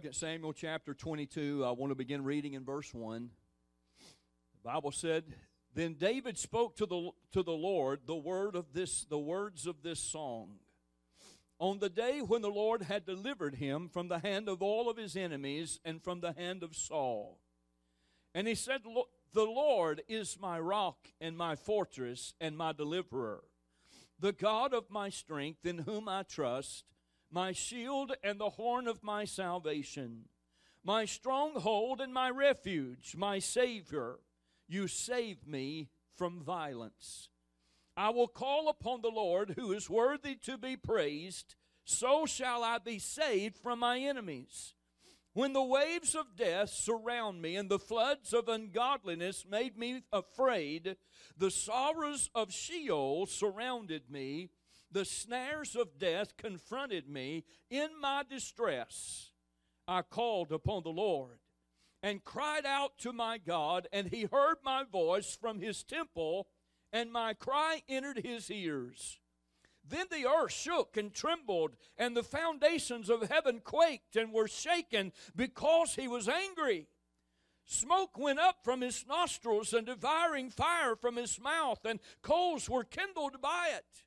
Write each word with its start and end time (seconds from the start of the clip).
2 0.00 0.12
Samuel 0.12 0.54
chapter 0.54 0.94
22, 0.94 1.66
I 1.66 1.72
want 1.72 1.90
to 1.90 1.94
begin 1.94 2.24
reading 2.24 2.54
in 2.54 2.64
verse 2.64 2.94
1. 2.94 3.28
The 3.98 4.70
Bible 4.70 4.90
said, 4.90 5.24
Then 5.74 5.96
David 6.00 6.38
spoke 6.38 6.76
to 6.76 6.86
the, 6.86 7.10
to 7.32 7.42
the 7.42 7.52
Lord 7.52 8.00
the 8.06 8.16
word 8.16 8.56
of 8.56 8.72
this, 8.72 9.04
the 9.04 9.18
words 9.18 9.66
of 9.66 9.82
this 9.82 10.00
song. 10.00 10.60
On 11.58 11.78
the 11.78 11.90
day 11.90 12.20
when 12.20 12.40
the 12.40 12.48
Lord 12.48 12.84
had 12.84 13.04
delivered 13.04 13.56
him 13.56 13.90
from 13.92 14.08
the 14.08 14.20
hand 14.20 14.48
of 14.48 14.62
all 14.62 14.88
of 14.88 14.96
his 14.96 15.14
enemies 15.14 15.78
and 15.84 16.02
from 16.02 16.20
the 16.20 16.32
hand 16.32 16.62
of 16.62 16.74
Saul. 16.74 17.38
And 18.34 18.48
he 18.48 18.54
said, 18.54 18.80
The 19.34 19.44
Lord 19.44 20.00
is 20.08 20.38
my 20.40 20.58
rock 20.58 21.08
and 21.20 21.36
my 21.36 21.54
fortress 21.54 22.32
and 22.40 22.56
my 22.56 22.72
deliverer, 22.72 23.44
the 24.18 24.32
God 24.32 24.72
of 24.72 24.88
my 24.88 25.10
strength 25.10 25.66
in 25.66 25.80
whom 25.80 26.08
I 26.08 26.22
trust 26.22 26.86
my 27.32 27.52
shield 27.52 28.14
and 28.22 28.38
the 28.38 28.50
horn 28.50 28.86
of 28.86 29.02
my 29.02 29.24
salvation, 29.24 30.26
my 30.84 31.06
stronghold 31.06 32.00
and 32.00 32.12
my 32.12 32.28
refuge, 32.28 33.14
my 33.16 33.38
Savior. 33.38 34.16
You 34.68 34.86
save 34.86 35.46
me 35.46 35.88
from 36.14 36.42
violence. 36.42 37.30
I 37.96 38.10
will 38.10 38.28
call 38.28 38.68
upon 38.68 39.00
the 39.00 39.08
Lord 39.08 39.54
who 39.56 39.72
is 39.72 39.90
worthy 39.90 40.34
to 40.44 40.56
be 40.58 40.76
praised. 40.76 41.54
So 41.84 42.26
shall 42.26 42.62
I 42.62 42.78
be 42.78 42.98
saved 42.98 43.58
from 43.58 43.80
my 43.80 43.98
enemies. 43.98 44.74
When 45.34 45.54
the 45.54 45.62
waves 45.62 46.14
of 46.14 46.36
death 46.36 46.70
surround 46.70 47.40
me 47.40 47.56
and 47.56 47.70
the 47.70 47.78
floods 47.78 48.34
of 48.34 48.48
ungodliness 48.48 49.46
made 49.48 49.78
me 49.78 50.02
afraid, 50.12 50.96
the 51.38 51.50
sorrows 51.50 52.28
of 52.34 52.52
Sheol 52.52 53.24
surrounded 53.26 54.10
me 54.10 54.50
the 54.92 55.04
snares 55.04 55.74
of 55.74 55.98
death 55.98 56.36
confronted 56.36 57.08
me 57.08 57.44
in 57.70 57.88
my 58.00 58.24
distress. 58.28 59.30
I 59.88 60.02
called 60.02 60.52
upon 60.52 60.82
the 60.82 60.90
Lord 60.90 61.38
and 62.02 62.24
cried 62.24 62.66
out 62.66 62.98
to 62.98 63.12
my 63.12 63.38
God, 63.38 63.86
and 63.92 64.08
he 64.08 64.26
heard 64.30 64.56
my 64.64 64.84
voice 64.84 65.36
from 65.40 65.60
his 65.60 65.84
temple, 65.84 66.48
and 66.92 67.12
my 67.12 67.32
cry 67.32 67.82
entered 67.88 68.18
his 68.24 68.50
ears. 68.50 69.20
Then 69.88 70.06
the 70.10 70.26
earth 70.26 70.52
shook 70.52 70.96
and 70.96 71.12
trembled, 71.12 71.76
and 71.96 72.16
the 72.16 72.22
foundations 72.22 73.08
of 73.08 73.28
heaven 73.28 73.60
quaked 73.60 74.16
and 74.16 74.32
were 74.32 74.48
shaken 74.48 75.12
because 75.34 75.94
he 75.94 76.08
was 76.08 76.28
angry. 76.28 76.88
Smoke 77.64 78.18
went 78.18 78.40
up 78.40 78.58
from 78.64 78.80
his 78.80 79.06
nostrils, 79.06 79.72
and 79.72 79.86
devouring 79.86 80.50
fire 80.50 80.96
from 80.96 81.16
his 81.16 81.40
mouth, 81.40 81.84
and 81.84 82.00
coals 82.20 82.68
were 82.68 82.84
kindled 82.84 83.40
by 83.40 83.70
it. 83.76 84.04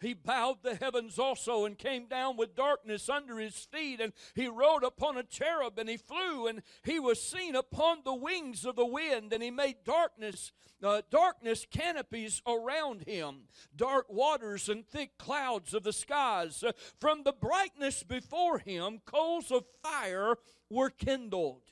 He 0.00 0.14
bowed 0.14 0.62
the 0.62 0.76
heavens 0.76 1.18
also 1.18 1.64
and 1.64 1.76
came 1.76 2.06
down 2.06 2.36
with 2.36 2.54
darkness 2.54 3.08
under 3.08 3.38
his 3.38 3.56
feet. 3.56 4.00
And 4.00 4.12
he 4.34 4.48
rode 4.48 4.82
upon 4.82 5.16
a 5.16 5.22
cherub 5.22 5.78
and 5.78 5.88
he 5.88 5.96
flew 5.96 6.46
and 6.46 6.62
he 6.82 6.98
was 6.98 7.22
seen 7.22 7.54
upon 7.54 7.98
the 8.04 8.14
wings 8.14 8.64
of 8.64 8.76
the 8.76 8.86
wind. 8.86 9.32
And 9.32 9.42
he 9.42 9.50
made 9.50 9.84
darkness, 9.84 10.52
uh, 10.82 11.02
darkness 11.10 11.66
canopies 11.70 12.42
around 12.46 13.02
him, 13.06 13.42
dark 13.76 14.06
waters 14.08 14.68
and 14.68 14.86
thick 14.86 15.18
clouds 15.18 15.74
of 15.74 15.82
the 15.82 15.92
skies. 15.92 16.62
Uh, 16.62 16.72
from 16.98 17.22
the 17.22 17.32
brightness 17.32 18.02
before 18.02 18.58
him, 18.58 19.00
coals 19.04 19.50
of 19.50 19.64
fire 19.82 20.36
were 20.70 20.90
kindled 20.90 21.62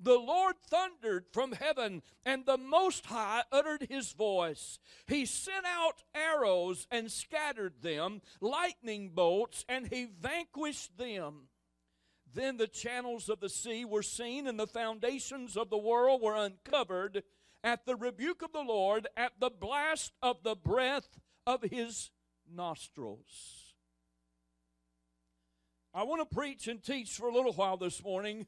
the 0.00 0.18
Lord 0.18 0.56
thundered 0.68 1.26
from 1.32 1.52
heaven, 1.52 2.02
and 2.24 2.46
the 2.46 2.58
Most 2.58 3.06
High 3.06 3.42
uttered 3.50 3.86
his 3.88 4.12
voice. 4.12 4.78
He 5.06 5.26
sent 5.26 5.66
out 5.66 6.02
arrows 6.14 6.86
and 6.90 7.10
scattered 7.10 7.82
them, 7.82 8.22
lightning 8.40 9.10
bolts, 9.14 9.64
and 9.68 9.88
he 9.88 10.06
vanquished 10.20 10.96
them. 10.96 11.48
Then 12.32 12.58
the 12.58 12.68
channels 12.68 13.28
of 13.28 13.40
the 13.40 13.48
sea 13.48 13.84
were 13.84 14.02
seen, 14.02 14.46
and 14.46 14.58
the 14.58 14.66
foundations 14.66 15.56
of 15.56 15.70
the 15.70 15.78
world 15.78 16.22
were 16.22 16.36
uncovered 16.36 17.22
at 17.64 17.86
the 17.86 17.96
rebuke 17.96 18.42
of 18.42 18.52
the 18.52 18.62
Lord, 18.62 19.08
at 19.16 19.32
the 19.40 19.50
blast 19.50 20.12
of 20.22 20.42
the 20.44 20.54
breath 20.54 21.18
of 21.46 21.62
his 21.62 22.10
nostrils. 22.48 23.74
I 25.94 26.04
want 26.04 26.28
to 26.28 26.36
preach 26.36 26.68
and 26.68 26.82
teach 26.82 27.12
for 27.12 27.28
a 27.28 27.34
little 27.34 27.52
while 27.52 27.76
this 27.76 28.04
morning 28.04 28.46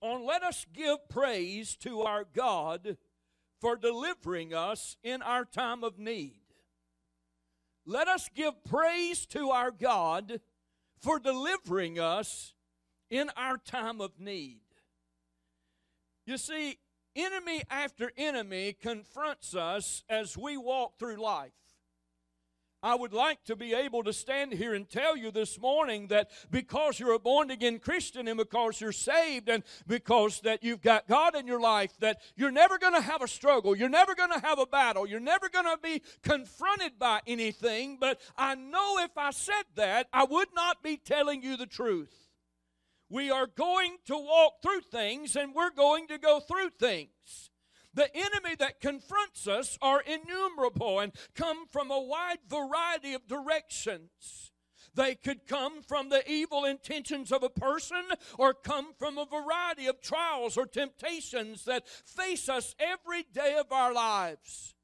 on 0.00 0.24
let 0.24 0.42
us 0.42 0.66
give 0.72 1.08
praise 1.08 1.76
to 1.76 2.02
our 2.02 2.24
God 2.24 2.96
for 3.60 3.76
delivering 3.76 4.54
us 4.54 4.96
in 5.02 5.22
our 5.22 5.44
time 5.44 5.82
of 5.82 5.98
need. 5.98 6.40
Let 7.84 8.06
us 8.06 8.28
give 8.34 8.64
praise 8.64 9.26
to 9.26 9.50
our 9.50 9.70
God 9.70 10.40
for 11.00 11.18
delivering 11.18 11.98
us 11.98 12.54
in 13.10 13.30
our 13.36 13.56
time 13.56 14.00
of 14.00 14.20
need. 14.20 14.60
You 16.26 16.36
see, 16.36 16.78
enemy 17.16 17.62
after 17.70 18.12
enemy 18.16 18.76
confronts 18.78 19.54
us 19.54 20.04
as 20.08 20.36
we 20.36 20.56
walk 20.56 20.98
through 20.98 21.16
life. 21.16 21.52
I 22.82 22.94
would 22.94 23.12
like 23.12 23.42
to 23.44 23.56
be 23.56 23.74
able 23.74 24.04
to 24.04 24.12
stand 24.12 24.52
here 24.52 24.72
and 24.72 24.88
tell 24.88 25.16
you 25.16 25.32
this 25.32 25.58
morning 25.58 26.08
that 26.08 26.30
because 26.50 27.00
you're 27.00 27.14
a 27.14 27.18
born 27.18 27.50
again 27.50 27.80
Christian 27.80 28.28
and 28.28 28.38
because 28.38 28.80
you're 28.80 28.92
saved 28.92 29.48
and 29.48 29.64
because 29.88 30.40
that 30.42 30.62
you've 30.62 30.80
got 30.80 31.08
God 31.08 31.34
in 31.34 31.46
your 31.46 31.60
life 31.60 31.92
that 31.98 32.20
you're 32.36 32.52
never 32.52 32.78
going 32.78 32.94
to 32.94 33.00
have 33.00 33.20
a 33.20 33.28
struggle, 33.28 33.76
you're 33.76 33.88
never 33.88 34.14
going 34.14 34.30
to 34.30 34.38
have 34.38 34.60
a 34.60 34.66
battle, 34.66 35.08
you're 35.08 35.18
never 35.18 35.48
going 35.48 35.64
to 35.64 35.78
be 35.82 36.02
confronted 36.22 36.98
by 37.00 37.20
anything, 37.26 37.96
but 38.00 38.20
I 38.36 38.54
know 38.54 38.98
if 38.98 39.16
I 39.16 39.32
said 39.32 39.64
that, 39.74 40.06
I 40.12 40.24
would 40.24 40.48
not 40.54 40.80
be 40.82 40.96
telling 40.96 41.42
you 41.42 41.56
the 41.56 41.66
truth. 41.66 42.14
We 43.10 43.30
are 43.30 43.46
going 43.46 43.96
to 44.06 44.16
walk 44.16 44.62
through 44.62 44.82
things 44.82 45.34
and 45.34 45.54
we're 45.54 45.70
going 45.70 46.06
to 46.08 46.18
go 46.18 46.38
through 46.38 46.70
things. 46.78 47.10
The 47.98 48.16
enemy 48.16 48.54
that 48.60 48.80
confronts 48.80 49.48
us 49.48 49.76
are 49.82 50.00
innumerable 50.00 51.00
and 51.00 51.12
come 51.34 51.66
from 51.66 51.90
a 51.90 51.98
wide 51.98 52.38
variety 52.48 53.12
of 53.12 53.26
directions. 53.26 54.52
They 54.94 55.16
could 55.16 55.48
come 55.48 55.82
from 55.82 56.08
the 56.08 56.22
evil 56.30 56.64
intentions 56.64 57.32
of 57.32 57.42
a 57.42 57.48
person 57.48 58.04
or 58.38 58.54
come 58.54 58.92
from 58.96 59.18
a 59.18 59.26
variety 59.26 59.88
of 59.88 60.00
trials 60.00 60.56
or 60.56 60.64
temptations 60.64 61.64
that 61.64 61.88
face 61.88 62.48
us 62.48 62.76
every 62.78 63.24
day 63.34 63.56
of 63.58 63.72
our 63.72 63.92
lives. 63.92 64.76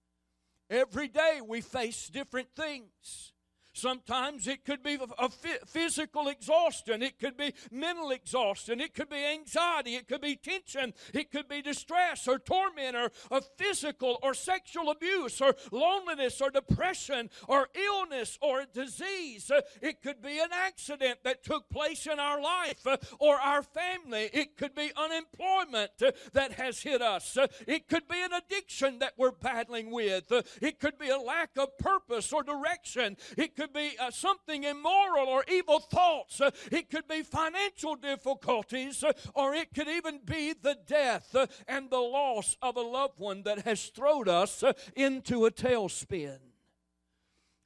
Every 0.69 1.07
day 1.07 1.39
we 1.41 1.61
face 1.61 2.09
different 2.09 2.49
things. 2.57 3.34
Sometimes 3.75 4.47
it 4.47 4.65
could 4.65 4.83
be 4.83 4.99
a 5.19 5.29
physical 5.67 6.29
exhaustion. 6.29 7.03
It 7.03 7.19
could 7.19 7.37
be 7.37 7.53
mental 7.73 8.13
exhaustion. 8.13 8.81
It 8.81 8.95
could 8.95 9.11
be 9.11 9.25
anxiety. 9.25 9.97
It 9.97 10.07
could 10.07 10.21
be 10.21 10.37
tension. 10.37 10.95
It 11.13 11.33
could 11.33 11.49
be 11.49 11.61
distress 11.61 12.29
or 12.29 12.39
torment 12.39 12.95
or 12.95 13.11
a 13.33 13.41
physical 13.41 14.19
or 14.23 14.33
sexual 14.33 14.91
abuse 14.91 15.41
or 15.41 15.57
loneliness 15.73 16.41
or 16.41 16.51
depression 16.51 17.31
or 17.49 17.69
illness 17.75 18.39
or 18.41 18.65
disease. 18.73 19.51
Uh, 19.51 19.61
it 19.83 20.03
could 20.03 20.23
be 20.23 20.39
an 20.39 20.51
accident 20.53 21.19
that 21.25 21.43
took 21.43 21.69
place 21.69 22.07
in 22.07 22.21
our 22.21 22.41
life 22.41 22.87
uh, 22.87 22.97
or 23.19 23.37
our 23.41 23.63
family. 23.63 24.31
It 24.33 24.57
could 24.57 24.75
be 24.75 24.93
unemployment 24.97 25.91
uh, 26.01 26.13
that 26.33 26.53
has 26.53 26.81
hit 26.81 27.03
us. 27.03 27.37
It 27.67 27.89
could 27.89 28.07
be 28.09 28.23
an 28.23 28.33
addiction 28.33 29.01
that 29.01 29.15
we're 29.17 29.33
battling 29.33 29.91
with. 29.91 30.31
It 30.61 30.79
could 30.79 30.99
be 30.99 31.09
a 31.09 31.19
lack 31.19 31.51
of 31.57 31.77
purpose 31.79 32.33
or 32.33 32.43
direction. 32.43 33.17
It 33.37 33.57
could 33.57 33.64
could 33.65 33.73
be 33.73 33.97
uh, 33.99 34.11
something 34.11 34.65
immoral 34.65 35.27
or 35.27 35.43
evil 35.51 35.81
thoughts. 35.81 36.39
Uh, 36.39 36.51
it 36.71 36.91
could 36.91 37.09
be 37.09 37.23
financial 37.23 37.95
difficulties, 37.95 39.03
uh, 39.03 39.13
or 39.35 39.55
it 39.55 39.73
could 39.75 39.89
even 39.89 40.21
be 40.23 40.53
the 40.53 40.77
death 40.87 41.35
uh, 41.35 41.47
and 41.67 41.89
the 41.89 41.99
loss 41.99 42.59
of 42.61 42.77
a 42.77 42.81
loved 42.81 43.19
one 43.19 43.43
that 43.45 43.61
has 43.63 43.87
thrown 43.87 44.29
us 44.29 44.63
uh, 44.63 44.75
into 44.95 45.47
a 45.47 45.51
tailspin. 45.51 46.39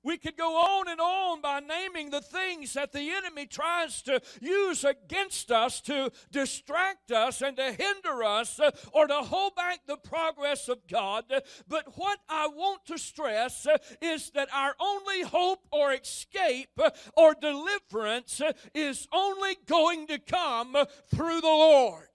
We 0.09 0.17
could 0.17 0.39
go 0.39 0.57
on 0.57 0.89
and 0.89 1.03
on 1.03 1.43
by 1.43 1.61
naming 1.61 2.09
the 2.09 2.23
things 2.23 2.73
that 2.73 2.93
the 2.93 3.11
enemy 3.11 3.45
tries 3.45 4.01
to 4.05 4.23
use 4.41 4.83
against 4.83 5.53
us 5.53 5.83
to 5.83 6.11
distract 6.33 7.13
us 7.13 7.43
and 7.43 7.59
to 7.59 7.73
hinder 7.73 8.25
us 8.25 8.59
uh, 8.59 8.71
or 8.93 9.07
to 9.07 9.17
hold 9.17 9.55
back 9.55 9.81
the 9.87 9.99
progress 9.99 10.71
of 10.71 10.79
God. 10.87 11.25
But 11.69 11.99
what 11.99 12.21
I 12.27 12.47
want 12.47 12.87
to 12.87 12.97
stress 12.97 13.67
uh, 13.67 13.77
is 14.01 14.31
that 14.31 14.49
our 14.51 14.75
only 14.81 15.25
hope 15.25 15.67
or 15.71 15.93
escape 15.93 16.71
uh, 16.83 16.89
or 17.15 17.35
deliverance 17.39 18.41
is 18.75 19.07
only 19.13 19.59
going 19.67 20.07
to 20.07 20.19
come 20.19 20.75
through 21.15 21.43
the 21.43 21.49
Lord. 21.49 22.09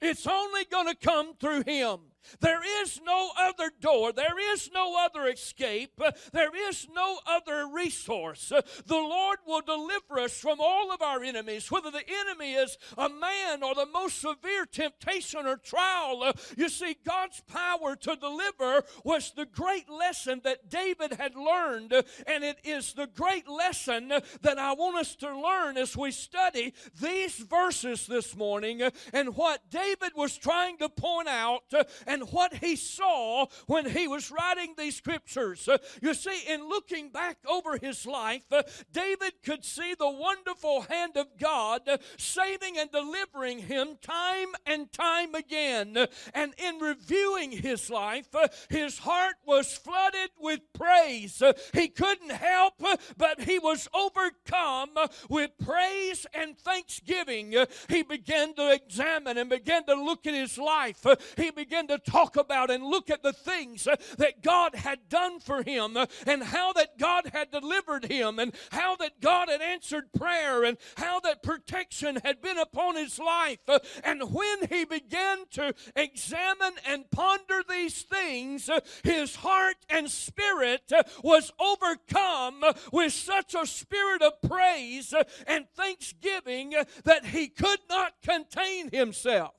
It's 0.00 0.26
only 0.26 0.64
going 0.64 0.88
to 0.88 0.96
come 0.96 1.34
through 1.34 1.64
Him. 1.64 2.13
There 2.40 2.62
is 2.82 3.00
no 3.04 3.30
other 3.38 3.70
door. 3.80 4.12
There 4.12 4.38
is 4.52 4.70
no 4.72 4.96
other 4.98 5.28
escape. 5.28 6.00
There 6.32 6.54
is 6.68 6.86
no 6.94 7.18
other 7.26 7.66
resource. 7.66 8.52
The 8.86 8.94
Lord 8.94 9.38
will 9.46 9.60
deliver 9.60 10.20
us 10.20 10.38
from 10.38 10.58
all 10.60 10.92
of 10.92 11.02
our 11.02 11.22
enemies, 11.22 11.70
whether 11.70 11.90
the 11.90 12.04
enemy 12.08 12.54
is 12.54 12.78
a 12.96 13.08
man 13.08 13.62
or 13.62 13.74
the 13.74 13.86
most 13.86 14.20
severe 14.20 14.66
temptation 14.66 15.46
or 15.46 15.56
trial. 15.56 16.32
You 16.56 16.68
see, 16.68 16.96
God's 17.04 17.40
power 17.40 17.96
to 17.96 18.16
deliver 18.16 18.84
was 19.04 19.32
the 19.32 19.46
great 19.46 19.88
lesson 19.90 20.40
that 20.44 20.68
David 20.68 21.14
had 21.14 21.34
learned, 21.34 21.92
and 22.26 22.44
it 22.44 22.58
is 22.64 22.92
the 22.92 23.06
great 23.06 23.48
lesson 23.48 24.08
that 24.42 24.58
I 24.58 24.72
want 24.74 24.98
us 24.98 25.16
to 25.16 25.38
learn 25.38 25.76
as 25.76 25.96
we 25.96 26.10
study 26.10 26.74
these 27.00 27.36
verses 27.36 28.06
this 28.06 28.36
morning 28.36 28.82
and 29.12 29.36
what 29.36 29.70
David 29.70 30.12
was 30.16 30.36
trying 30.36 30.78
to 30.78 30.88
point 30.88 31.28
out 31.28 31.62
and 32.06 32.13
what 32.22 32.54
he 32.54 32.76
saw 32.76 33.46
when 33.66 33.90
he 33.90 34.08
was 34.08 34.30
writing 34.30 34.74
these 34.76 34.96
scriptures. 34.96 35.68
Uh, 35.68 35.78
you 36.02 36.14
see, 36.14 36.42
in 36.48 36.68
looking 36.68 37.10
back 37.10 37.38
over 37.48 37.78
his 37.78 38.06
life, 38.06 38.44
uh, 38.52 38.62
David 38.92 39.34
could 39.44 39.64
see 39.64 39.94
the 39.94 40.10
wonderful 40.10 40.82
hand 40.82 41.16
of 41.16 41.26
God 41.38 41.88
uh, 41.88 41.98
saving 42.16 42.78
and 42.78 42.90
delivering 42.90 43.60
him 43.60 43.96
time 44.00 44.48
and 44.66 44.92
time 44.92 45.34
again. 45.34 45.96
Uh, 45.96 46.06
and 46.34 46.54
in 46.58 46.78
reviewing 46.78 47.52
his 47.52 47.90
life, 47.90 48.34
uh, 48.34 48.48
his 48.68 48.98
heart 48.98 49.36
was 49.46 49.76
flooded 49.76 50.30
with 50.38 50.60
praise. 50.72 51.40
Uh, 51.42 51.52
he 51.72 51.88
couldn't 51.88 52.32
help, 52.32 52.74
but 53.16 53.40
he 53.42 53.58
was 53.58 53.88
overcome 53.94 54.90
with 55.28 55.50
praise 55.64 56.26
and 56.34 56.58
thanksgiving. 56.58 57.54
He 57.88 58.02
began 58.02 58.54
to 58.54 58.72
examine 58.72 59.38
and 59.38 59.50
began 59.50 59.84
to 59.86 59.94
look 59.94 60.26
at 60.26 60.34
his 60.34 60.58
life. 60.58 61.04
He 61.36 61.50
began 61.50 61.86
to 61.88 61.98
talk 62.04 62.36
about 62.36 62.70
and 62.70 62.84
look 62.84 63.10
at 63.10 63.22
the 63.22 63.32
things 63.32 63.86
uh, 63.86 63.96
that 64.18 64.42
God 64.42 64.74
had 64.74 65.08
done 65.08 65.40
for 65.40 65.62
him 65.62 65.96
uh, 65.96 66.06
and 66.26 66.42
how 66.42 66.72
that 66.74 66.98
God 66.98 67.30
had 67.32 67.50
delivered 67.50 68.04
him 68.06 68.38
and 68.38 68.54
how 68.70 68.96
that 68.96 69.20
God 69.20 69.48
had 69.48 69.62
answered 69.62 70.12
prayer 70.12 70.64
and 70.64 70.78
how 70.96 71.20
that 71.20 71.42
protection 71.42 72.18
had 72.24 72.40
been 72.40 72.58
upon 72.58 72.96
his 72.96 73.18
life. 73.18 73.58
Uh, 73.68 73.78
and 74.02 74.32
when 74.32 74.66
he 74.68 74.84
began 74.84 75.44
to 75.52 75.74
examine 75.96 76.74
and 76.86 77.10
ponder 77.10 77.62
these 77.68 78.02
things, 78.02 78.68
his 79.02 79.36
heart 79.36 79.76
and 79.88 80.10
spirit 80.10 80.92
was 81.22 81.52
overcome 81.58 82.62
with 82.92 83.12
such 83.12 83.54
a 83.54 83.66
spirit 83.66 84.22
of 84.22 84.40
praise 84.42 85.14
and 85.46 85.66
thanksgiving 85.76 86.74
that 87.04 87.26
he 87.26 87.48
could 87.48 87.80
not 87.88 88.14
contain 88.22 88.90
himself. 88.90 89.54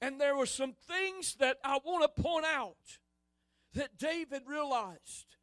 And 0.00 0.20
there 0.20 0.36
were 0.36 0.46
some 0.46 0.72
things 0.72 1.34
that 1.36 1.58
I 1.64 1.78
want 1.84 2.14
to 2.14 2.22
point 2.22 2.46
out 2.46 2.98
that 3.74 3.98
David 3.98 4.42
realized. 4.46 5.36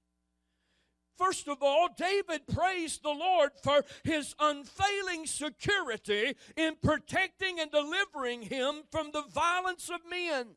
First 1.18 1.48
of 1.48 1.58
all, 1.62 1.90
David 1.98 2.42
praised 2.48 3.02
the 3.04 3.10
Lord 3.10 3.52
for 3.64 3.84
his 4.04 4.36
unfailing 4.40 5.26
security 5.26 6.36
in 6.56 6.76
protecting 6.82 7.60
and 7.60 7.72
delivering 7.72 8.44
him 8.44 8.84
from 8.92 9.12
the 9.12 9.24
violence 9.24 9.90
of 9.90 10.02
men. 10.10 10.56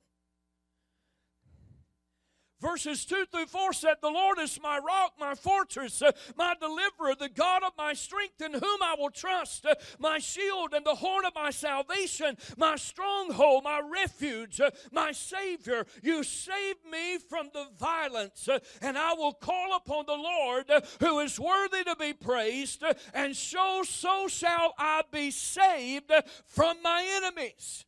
Verses 2.60 3.04
2 3.06 3.24
through 3.32 3.46
4 3.46 3.72
said, 3.72 3.96
The 4.00 4.10
Lord 4.10 4.38
is 4.38 4.60
my 4.62 4.78
rock, 4.78 5.14
my 5.18 5.34
fortress, 5.34 6.02
uh, 6.02 6.12
my 6.36 6.54
deliverer, 6.60 7.14
the 7.18 7.30
God 7.30 7.62
of 7.62 7.72
my 7.78 7.94
strength, 7.94 8.40
in 8.42 8.52
whom 8.52 8.82
I 8.82 8.96
will 8.98 9.10
trust, 9.10 9.64
uh, 9.64 9.74
my 9.98 10.18
shield 10.18 10.74
and 10.74 10.84
the 10.84 10.94
horn 10.94 11.24
of 11.24 11.34
my 11.34 11.50
salvation, 11.50 12.36
my 12.56 12.76
stronghold, 12.76 13.64
my 13.64 13.80
refuge, 13.80 14.60
uh, 14.60 14.70
my 14.92 15.12
Savior. 15.12 15.86
You 16.02 16.22
save 16.22 16.76
me 16.90 17.18
from 17.18 17.50
the 17.54 17.66
violence, 17.78 18.48
and 18.82 18.98
I 18.98 19.14
will 19.14 19.32
call 19.32 19.76
upon 19.76 20.04
the 20.06 20.12
Lord, 20.12 20.70
who 21.00 21.20
is 21.20 21.40
worthy 21.40 21.84
to 21.84 21.96
be 21.96 22.12
praised, 22.12 22.82
and 23.14 23.34
so, 23.34 23.82
so 23.84 24.28
shall 24.28 24.74
I 24.78 25.02
be 25.10 25.30
saved 25.30 26.12
from 26.46 26.76
my 26.82 27.04
enemies. 27.22 27.86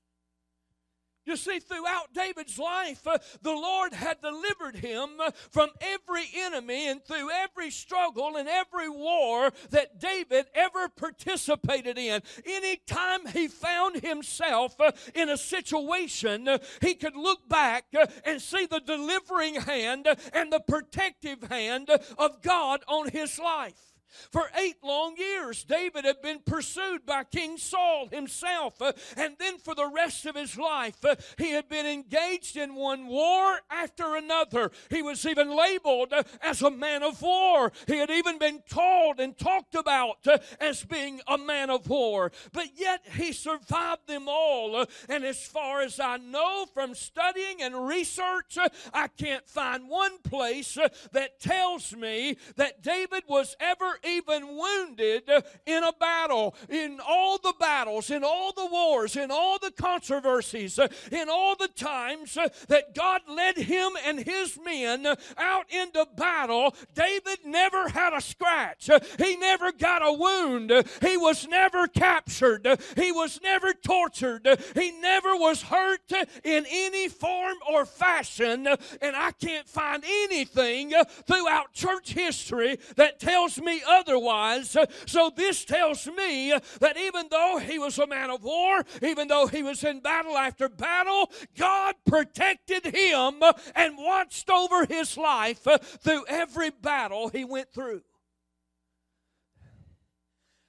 You 1.24 1.36
see, 1.36 1.60
throughout 1.60 2.12
David's 2.14 2.58
life, 2.58 3.06
uh, 3.06 3.18
the 3.42 3.52
Lord 3.52 3.92
had 3.92 4.20
delivered 4.20 4.76
him 4.76 5.20
uh, 5.20 5.30
from 5.50 5.70
every 5.80 6.24
enemy 6.36 6.88
and 6.88 7.04
through 7.04 7.30
every 7.30 7.70
struggle 7.70 8.36
and 8.36 8.48
every 8.48 8.88
war 8.88 9.52
that 9.70 10.00
David 10.00 10.46
ever 10.54 10.88
participated 10.88 11.96
in. 11.96 12.22
Anytime 12.44 13.26
he 13.26 13.46
found 13.46 14.02
himself 14.02 14.80
uh, 14.80 14.90
in 15.14 15.28
a 15.28 15.36
situation, 15.36 16.48
uh, 16.48 16.58
he 16.80 16.94
could 16.94 17.16
look 17.16 17.48
back 17.48 17.84
uh, 17.96 18.06
and 18.24 18.42
see 18.42 18.66
the 18.66 18.80
delivering 18.80 19.54
hand 19.54 20.08
and 20.32 20.52
the 20.52 20.60
protective 20.60 21.42
hand 21.44 21.88
of 22.18 22.42
God 22.42 22.80
on 22.88 23.08
his 23.10 23.38
life. 23.38 23.91
For 24.30 24.50
eight 24.56 24.76
long 24.82 25.16
years, 25.16 25.64
David 25.64 26.04
had 26.04 26.22
been 26.22 26.40
pursued 26.44 27.06
by 27.06 27.24
King 27.24 27.56
Saul 27.56 28.08
himself. 28.10 28.80
Uh, 28.80 28.92
and 29.16 29.36
then 29.38 29.58
for 29.58 29.74
the 29.74 29.88
rest 29.88 30.26
of 30.26 30.36
his 30.36 30.56
life, 30.56 31.04
uh, 31.04 31.16
he 31.38 31.50
had 31.50 31.68
been 31.68 31.86
engaged 31.86 32.56
in 32.56 32.74
one 32.74 33.06
war 33.06 33.60
after 33.70 34.16
another. 34.16 34.70
He 34.90 35.02
was 35.02 35.24
even 35.26 35.54
labeled 35.54 36.12
uh, 36.12 36.22
as 36.42 36.62
a 36.62 36.70
man 36.70 37.02
of 37.02 37.20
war. 37.22 37.72
He 37.86 37.98
had 37.98 38.10
even 38.10 38.38
been 38.38 38.62
called 38.68 39.20
and 39.20 39.36
talked 39.36 39.74
about 39.74 40.26
as 40.60 40.84
being 40.84 41.20
a 41.26 41.38
man 41.38 41.70
of 41.70 41.88
war. 41.88 42.32
But 42.52 42.68
yet 42.76 43.06
he 43.16 43.32
survived 43.32 44.06
them 44.06 44.28
all. 44.28 44.86
And 45.08 45.24
as 45.24 45.44
far 45.44 45.82
as 45.82 45.98
I 46.00 46.18
know 46.18 46.66
from 46.72 46.94
studying 46.94 47.62
and 47.62 47.86
research, 47.86 48.58
I 48.92 49.08
can't 49.08 49.48
find 49.48 49.88
one 49.88 50.18
place 50.18 50.76
that 51.12 51.40
tells 51.40 51.94
me 51.94 52.36
that 52.56 52.82
David 52.82 53.24
was 53.26 53.56
ever 53.60 53.98
even 54.06 54.56
wounded 54.56 55.30
in 55.66 55.84
a 55.84 55.92
battle. 55.92 56.54
In 56.68 57.00
all 57.06 57.38
the 57.38 57.54
battles, 57.58 58.10
in 58.10 58.24
all 58.24 58.52
the 58.52 58.66
wars, 58.66 59.16
in 59.16 59.30
all 59.30 59.58
the 59.58 59.70
controversies, 59.70 60.78
in 61.10 61.28
all 61.28 61.56
the 61.56 61.68
times 61.68 62.34
that 62.68 62.94
God 62.94 63.22
led 63.28 63.56
him 63.56 63.92
and 64.04 64.18
his 64.18 64.58
men 64.64 65.06
out 65.36 65.66
into 65.70 66.06
battle, 66.16 66.74
David 66.94 67.38
never 67.44 67.88
had 67.88 68.12
a 68.12 68.20
scratch. 68.20 68.90
He 69.18 69.36
never 69.36 69.72
got 69.72 70.02
a 70.04 70.12
wound. 70.12 70.72
He 71.00 71.16
was 71.16 71.46
never 71.48 71.86
captured. 71.86 72.66
He 72.96 73.12
was 73.12 73.40
never 73.42 73.72
tortured. 73.72 74.46
He 74.74 74.92
never 74.92 75.36
was 75.36 75.62
hurt 75.62 76.12
in 76.44 76.66
any 76.68 77.08
form 77.08 77.56
or 77.70 77.84
fashion. 77.84 78.66
And 78.66 79.16
I 79.16 79.32
can't 79.32 79.68
find 79.68 80.04
anything 80.06 80.92
throughout 81.26 81.72
church 81.72 82.12
history 82.12 82.78
that 82.96 83.20
tells 83.20 83.60
me 83.60 83.82
otherwise. 83.92 84.76
So 85.06 85.30
this 85.34 85.64
tells 85.64 86.06
me 86.06 86.56
that 86.80 86.96
even 86.96 87.26
though 87.30 87.58
he 87.58 87.78
was 87.78 87.98
a 87.98 88.06
man 88.06 88.30
of 88.30 88.42
war, 88.42 88.84
even 89.02 89.28
though 89.28 89.46
he 89.46 89.62
was 89.62 89.84
in 89.84 90.00
battle 90.00 90.36
after 90.36 90.68
battle, 90.68 91.30
God 91.56 91.94
protected 92.06 92.86
him 92.86 93.42
and 93.74 93.98
watched 93.98 94.48
over 94.50 94.86
his 94.86 95.16
life 95.16 95.66
through 96.02 96.24
every 96.26 96.70
battle 96.70 97.28
he 97.28 97.44
went 97.44 97.72
through. 97.72 98.02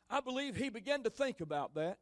I 0.10 0.20
believe 0.20 0.56
he 0.56 0.70
began 0.70 1.04
to 1.04 1.10
think 1.10 1.42
about 1.42 1.74
that. 1.76 1.98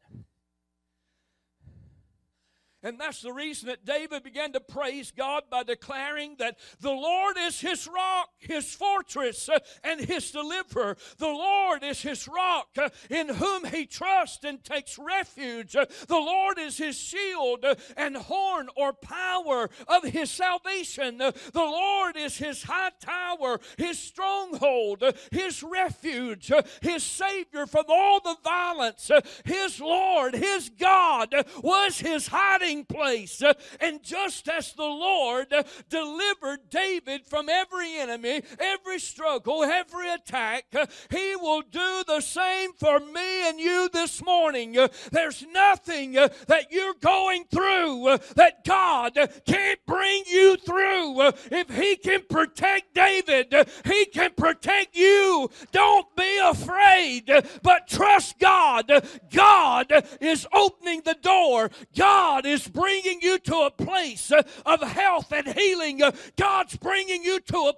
And 2.84 3.00
that's 3.00 3.22
the 3.22 3.32
reason 3.32 3.68
that 3.68 3.86
David 3.86 4.24
began 4.24 4.54
to 4.54 4.60
praise 4.60 5.12
God 5.12 5.44
by 5.52 5.62
declaring 5.64 6.36
that 6.40 6.58
the 6.80 6.92
Lord 6.92 7.38
is 7.38 7.60
his 7.60 7.88
rock, 7.88 8.30
his 8.40 8.74
fortress, 8.74 9.50
uh, 9.50 9.60
and 9.84 10.00
his 10.00 10.32
deliverer. 10.32 10.98
The 11.18 11.28
Lord 11.28 11.84
is 11.84 12.02
his 12.02 12.28
rock 12.28 12.70
uh, 12.78 12.90
in 13.10 13.30
whom 13.30 13.66
he 13.66 13.86
trusts 13.86 14.44
and 14.44 14.64
takes 14.64 14.98
refuge. 14.98 15.76
Uh, 15.76 15.86
the 16.08 16.16
Lord 16.16 16.58
is 16.58 16.78
his 16.78 16.98
shield 16.98 17.66
and 17.96 18.18
horn 18.18 18.68
or 18.76 18.94
power 18.94 19.70
of 19.88 20.04
his 20.04 20.32
salvation. 20.32 21.20
The 21.20 21.34
Lord 21.54 22.18
is 22.18 22.38
his 22.38 22.64
high 22.64 22.92
tower, 23.00 23.60
his 23.78 24.00
stronghold, 24.00 25.04
his 25.32 25.62
refuge, 25.62 26.52
his 26.82 27.04
Savior 27.04 27.68
from 27.68 27.86
all 27.90 28.20
the 28.22 28.38
violence. 28.44 29.12
His 29.46 29.80
Lord, 29.80 30.34
his 30.34 30.70
God, 30.70 31.36
was 31.62 32.00
his 32.00 32.28
hiding 32.28 32.71
place. 32.86 33.44
And 33.80 34.02
just 34.02 34.48
as 34.48 34.74
the 34.74 34.84
Lord 34.84 35.54
delivered 35.90 36.70
David 36.70 37.28
from 37.28 37.50
every 37.50 37.98
enemy, 37.98 38.42
every 38.60 39.00
struggle, 39.00 39.64
every 39.64 40.10
attack, 40.10 40.66
he 41.10 41.36
will 41.36 41.62
do 41.62 42.04
the 42.08 42.22
same 42.22 42.72
for 42.74 43.00
me 43.00 43.50
and 43.50 43.60
you 43.60 43.90
this 43.92 44.24
morning. 44.24 44.78
There's 45.12 45.46
nothing 45.52 46.14
that 46.14 46.68
you're 46.72 46.96
going 47.02 47.46
through 47.52 48.18
that 48.36 48.64
God 48.66 49.18
can't 49.46 49.80
bring 49.86 50.24
you 50.28 50.58
through. 50.58 51.22
If 51.52 51.70
he 51.70 51.96
can 51.98 52.22
protect 52.30 52.94
David, 52.94 53.54
he 53.86 54.06
can 54.06 54.32
protect 54.38 54.96
you. 54.96 55.50
Don't 55.72 56.16
be 56.16 56.40
afraid, 56.44 57.32
but 57.62 57.88
trust 57.88 58.40
God. 58.40 58.92
God 59.32 59.92
is 60.20 60.48
opening 60.54 61.02
the 61.04 61.18
door. 61.22 61.70
God 61.98 62.46
is 62.46 62.61
is 62.62 62.68
bringing 62.68 63.22
you 63.22 63.38
to 63.40 63.56
a 63.58 63.72
place 63.72 64.32
uh, 64.32 64.42
of 64.66 64.82
health 64.82 65.32
and 65.32 65.48
healing. 65.48 66.02
Uh, 66.02 66.12
God's 66.38 66.78
bringing 66.78 67.24
you 67.24 67.40
to 67.40 67.58
a 67.58 67.74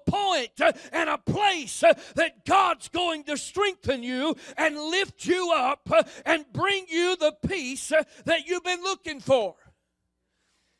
uh, 0.61 0.71
and 0.91 1.09
a 1.09 1.17
place 1.17 1.83
that 2.15 2.45
God's 2.45 2.89
going 2.89 3.23
to 3.25 3.37
strengthen 3.37 4.03
you 4.03 4.35
and 4.57 4.75
lift 4.75 5.25
you 5.25 5.51
up 5.55 5.89
and 6.25 6.45
bring 6.51 6.85
you 6.89 7.15
the 7.15 7.33
peace 7.47 7.91
that 8.25 8.47
you've 8.47 8.63
been 8.63 8.83
looking 8.83 9.19
for. 9.19 9.55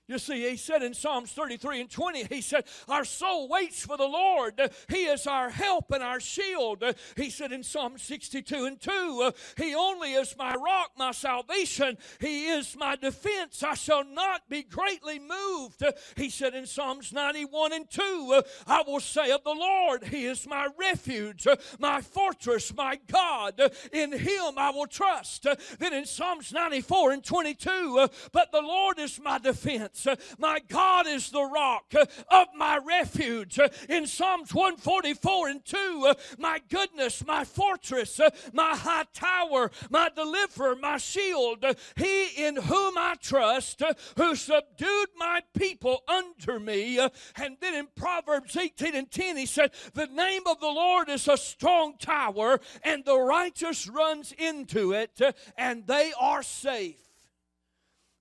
You 0.06 0.20
see, 0.20 0.50
he 0.50 0.58
said 0.58 0.84
in 0.84 0.94
Psalms 0.94 1.32
33 1.32 1.80
and 1.80 1.90
20, 1.90 2.26
he 2.26 2.42
said, 2.42 2.66
Our 2.90 3.06
soul 3.06 3.48
waits 3.48 3.86
for 3.86 3.96
the 3.96 4.04
Lord. 4.04 4.60
He 4.90 5.06
is 5.06 5.26
our 5.26 5.50
help 5.50 5.92
and 5.92 6.04
our 6.04 6.20
shield. 6.20 6.84
He 7.16 7.30
said 7.30 7.54
in 7.54 7.64
Psalm 7.64 7.98
62 7.98 8.66
and 8.66 8.82
2, 8.82 9.32
He 9.56 9.74
only 9.74 10.12
is 10.12 10.36
my 10.38 10.56
rock, 10.56 10.92
my 10.98 11.12
salvation. 11.14 11.98
He 12.20 12.48
is 12.48 12.76
my 12.76 12.98
defense. 12.98 13.64
I 13.64 13.76
shall 13.76 14.04
not 14.04 14.50
be 14.50 14.64
greatly 14.64 15.20
moved. 15.20 15.82
He 16.18 16.30
said 16.30 16.54
in 16.54 16.66
Psalms 16.66 17.14
91 17.14 17.72
and 17.72 17.90
2, 17.90 18.42
I 18.68 18.84
will 18.86 19.00
say 19.00 19.32
of 19.32 19.46
the 19.46 19.52
Lord, 19.52 20.04
He 20.04 20.26
is 20.26 20.46
my 20.46 20.68
refuge, 20.78 21.48
my 21.80 22.02
fortress, 22.02 22.76
my 22.76 23.00
God. 23.08 23.62
In 23.94 24.12
Him 24.12 24.58
I 24.58 24.72
will 24.72 24.88
trust. 24.88 25.48
Then 25.80 25.94
in 25.94 26.06
Psalms 26.06 26.52
94 26.52 27.12
and 27.14 27.24
22, 27.24 28.10
But 28.34 28.52
the 28.52 28.62
Lord 28.62 29.00
is 29.00 29.18
my 29.18 29.38
defense 29.38 29.93
defense. 29.94 30.08
Uh, 30.08 30.36
my 30.38 30.60
God 30.68 31.08
is 31.08 31.30
the 31.30 31.44
rock 31.44 31.94
uh, 31.96 32.06
of 32.30 32.48
my 32.56 32.78
refuge. 32.78 33.60
Uh, 33.60 33.70
in 33.90 34.06
Psalms 34.06 34.54
144 34.54 35.48
and 35.50 35.66
2, 35.66 36.14
my 36.38 36.60
goodness, 36.70 37.26
my 37.26 37.44
fortress, 37.44 38.20
my 38.54 38.76
high 38.76 39.06
tower, 39.14 39.72
my 39.90 40.10
deliverer, 40.16 40.76
my 40.76 40.98
shield, 40.98 41.66
he 41.96 42.46
in 42.46 42.56
whom 42.56 42.98
I 42.98 43.16
trust, 43.22 43.82
who 44.18 44.36
subdued 44.36 45.10
my 45.18 45.42
people 45.58 46.04
under 46.08 46.60
me. 46.60 47.00
And 47.00 47.58
then 47.60 47.76
in 47.76 47.88
Proverbs 47.96 48.56
18 48.56 48.96
and 48.96 49.10
10, 49.10 49.38
he 49.38 49.46
said, 49.46 49.72
The 49.94 50.08
name 50.08 50.44
of 50.48 50.60
the 50.60 50.68
Lord 50.68 51.10
is 51.10 51.28
a 51.28 51.38
strong 51.38 51.98
tower, 51.98 52.60
and 52.84 53.04
the 53.06 53.20
righteous 53.20 53.88
runs 53.88 54.34
into 54.38 54.94
it, 54.94 55.20
and 55.58 55.86
they 55.88 56.14
are 56.20 56.44
safe. 56.44 57.13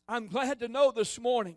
I'm 0.09 0.27
glad 0.27 0.61
to 0.61 0.69
know 0.69 0.91
this 0.91 1.19
morning 1.19 1.57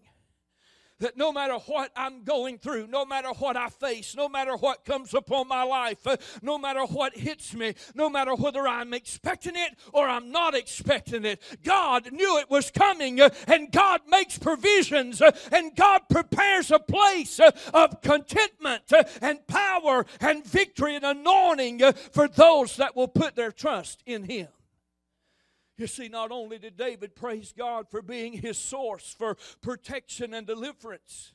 that 0.99 1.17
no 1.17 1.31
matter 1.31 1.55
what 1.55 1.91
I'm 1.95 2.23
going 2.23 2.57
through, 2.57 2.87
no 2.87 3.05
matter 3.05 3.29
what 3.29 3.57
I 3.57 3.69
face, 3.69 4.15
no 4.15 4.29
matter 4.29 4.55
what 4.55 4.85
comes 4.85 5.13
upon 5.13 5.47
my 5.47 5.63
life, 5.63 6.05
uh, 6.07 6.15
no 6.41 6.57
matter 6.57 6.85
what 6.85 7.17
hits 7.17 7.53
me, 7.53 7.75
no 7.95 8.09
matter 8.09 8.33
whether 8.33 8.65
I'm 8.65 8.93
expecting 8.93 9.55
it 9.55 9.77
or 9.91 10.07
I'm 10.07 10.31
not 10.31 10.55
expecting 10.55 11.25
it, 11.25 11.41
God 11.63 12.11
knew 12.13 12.37
it 12.37 12.49
was 12.49 12.71
coming 12.71 13.19
uh, 13.19 13.29
and 13.47 13.71
God 13.71 14.01
makes 14.07 14.37
provisions 14.37 15.21
uh, 15.21 15.31
and 15.51 15.75
God 15.75 16.03
prepares 16.09 16.71
a 16.71 16.79
place 16.79 17.39
uh, 17.39 17.51
of 17.73 18.01
contentment 18.01 18.93
uh, 18.93 19.03
and 19.21 19.45
power 19.47 20.05
and 20.21 20.45
victory 20.45 20.95
and 20.95 21.05
anointing 21.05 21.83
uh, 21.83 21.91
for 21.91 22.27
those 22.27 22.77
that 22.77 22.95
will 22.95 23.09
put 23.09 23.35
their 23.35 23.51
trust 23.51 24.01
in 24.05 24.23
Him. 24.23 24.47
You 25.77 25.87
see, 25.87 26.07
not 26.07 26.31
only 26.31 26.57
did 26.57 26.77
David 26.77 27.15
praise 27.15 27.53
God 27.55 27.89
for 27.89 28.01
being 28.01 28.33
his 28.33 28.57
source 28.57 29.13
for 29.17 29.35
protection 29.61 30.33
and 30.33 30.47
deliverance, 30.47 31.33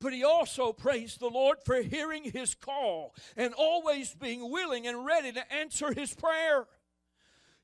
but 0.00 0.12
he 0.12 0.24
also 0.24 0.72
praised 0.72 1.20
the 1.20 1.28
Lord 1.28 1.58
for 1.64 1.76
hearing 1.76 2.24
his 2.24 2.54
call 2.54 3.14
and 3.36 3.54
always 3.54 4.14
being 4.14 4.50
willing 4.50 4.86
and 4.86 5.04
ready 5.04 5.32
to 5.32 5.52
answer 5.52 5.92
his 5.92 6.14
prayer. 6.14 6.66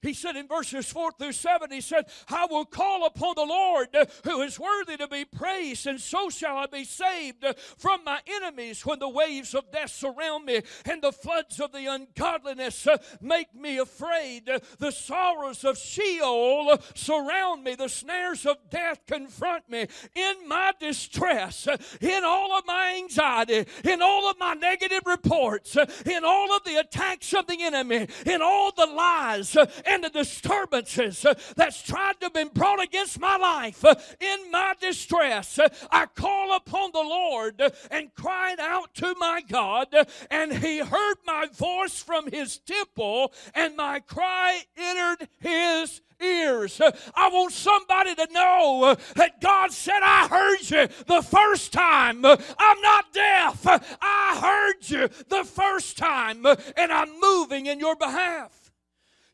He 0.00 0.14
said 0.14 0.36
in 0.36 0.46
verses 0.46 0.90
4 0.92 1.12
through 1.18 1.32
7, 1.32 1.72
he 1.72 1.80
said, 1.80 2.06
I 2.28 2.46
will 2.48 2.64
call 2.64 3.04
upon 3.04 3.34
the 3.34 3.44
Lord 3.44 3.88
uh, 3.96 4.04
who 4.22 4.42
is 4.42 4.58
worthy 4.58 4.96
to 4.96 5.08
be 5.08 5.24
praised, 5.24 5.88
and 5.88 6.00
so 6.00 6.30
shall 6.30 6.56
I 6.56 6.66
be 6.66 6.84
saved 6.84 7.44
uh, 7.44 7.54
from 7.76 8.04
my 8.04 8.20
enemies 8.26 8.86
when 8.86 9.00
the 9.00 9.08
waves 9.08 9.54
of 9.54 9.72
death 9.72 9.90
surround 9.90 10.44
me 10.44 10.62
and 10.84 11.02
the 11.02 11.10
floods 11.10 11.58
of 11.58 11.72
the 11.72 11.86
ungodliness 11.86 12.86
uh, 12.86 12.98
make 13.20 13.52
me 13.54 13.78
afraid. 13.78 14.48
The 14.78 14.92
sorrows 14.92 15.64
of 15.64 15.76
Sheol 15.76 16.78
surround 16.94 17.64
me, 17.64 17.74
the 17.74 17.88
snares 17.88 18.46
of 18.46 18.56
death 18.70 19.00
confront 19.06 19.68
me. 19.68 19.88
In 20.14 20.34
my 20.46 20.72
distress, 20.78 21.66
in 22.00 22.22
all 22.24 22.56
of 22.56 22.64
my 22.66 22.94
anxiety, 22.98 23.66
in 23.82 24.00
all 24.00 24.30
of 24.30 24.38
my 24.38 24.54
negative 24.54 25.02
reports, 25.06 25.76
in 26.06 26.24
all 26.24 26.56
of 26.56 26.62
the 26.62 26.76
attacks 26.76 27.34
of 27.34 27.48
the 27.48 27.60
enemy, 27.62 28.06
in 28.26 28.42
all 28.42 28.70
the 28.70 28.86
lies 28.86 29.56
and 29.88 30.04
the 30.04 30.10
disturbances 30.10 31.24
uh, 31.24 31.34
that's 31.56 31.82
tried 31.82 32.20
to 32.20 32.30
been 32.30 32.48
brought 32.48 32.82
against 32.82 33.18
my 33.18 33.36
life 33.36 33.84
uh, 33.84 33.94
in 34.20 34.50
my 34.50 34.74
distress, 34.80 35.58
uh, 35.58 35.68
I 35.90 36.06
call 36.06 36.54
upon 36.56 36.92
the 36.92 36.98
Lord 36.98 37.60
uh, 37.60 37.70
and 37.90 38.14
cried 38.14 38.60
out 38.60 38.94
to 38.96 39.14
my 39.18 39.42
God, 39.48 39.94
uh, 39.94 40.04
and 40.30 40.52
He 40.52 40.78
heard 40.78 41.16
my 41.26 41.46
voice 41.52 42.02
from 42.02 42.30
His 42.30 42.58
temple, 42.58 43.32
and 43.54 43.76
my 43.76 44.00
cry 44.00 44.60
entered 44.76 45.28
His 45.40 46.00
ears. 46.20 46.80
Uh, 46.80 46.90
I 47.14 47.28
want 47.28 47.52
somebody 47.52 48.14
to 48.14 48.28
know 48.30 48.96
that 49.16 49.40
God 49.40 49.72
said, 49.72 50.00
I 50.02 50.28
heard 50.28 50.70
you 50.70 50.88
the 51.06 51.22
first 51.22 51.72
time. 51.72 52.24
I'm 52.24 52.80
not 52.82 53.12
deaf. 53.12 53.66
I 54.00 54.38
heard 54.40 54.90
you 54.90 55.08
the 55.28 55.44
first 55.44 55.96
time, 55.96 56.44
and 56.44 56.92
I'm 56.92 57.20
moving 57.20 57.66
in 57.66 57.78
your 57.78 57.96
behalf. 57.96 58.57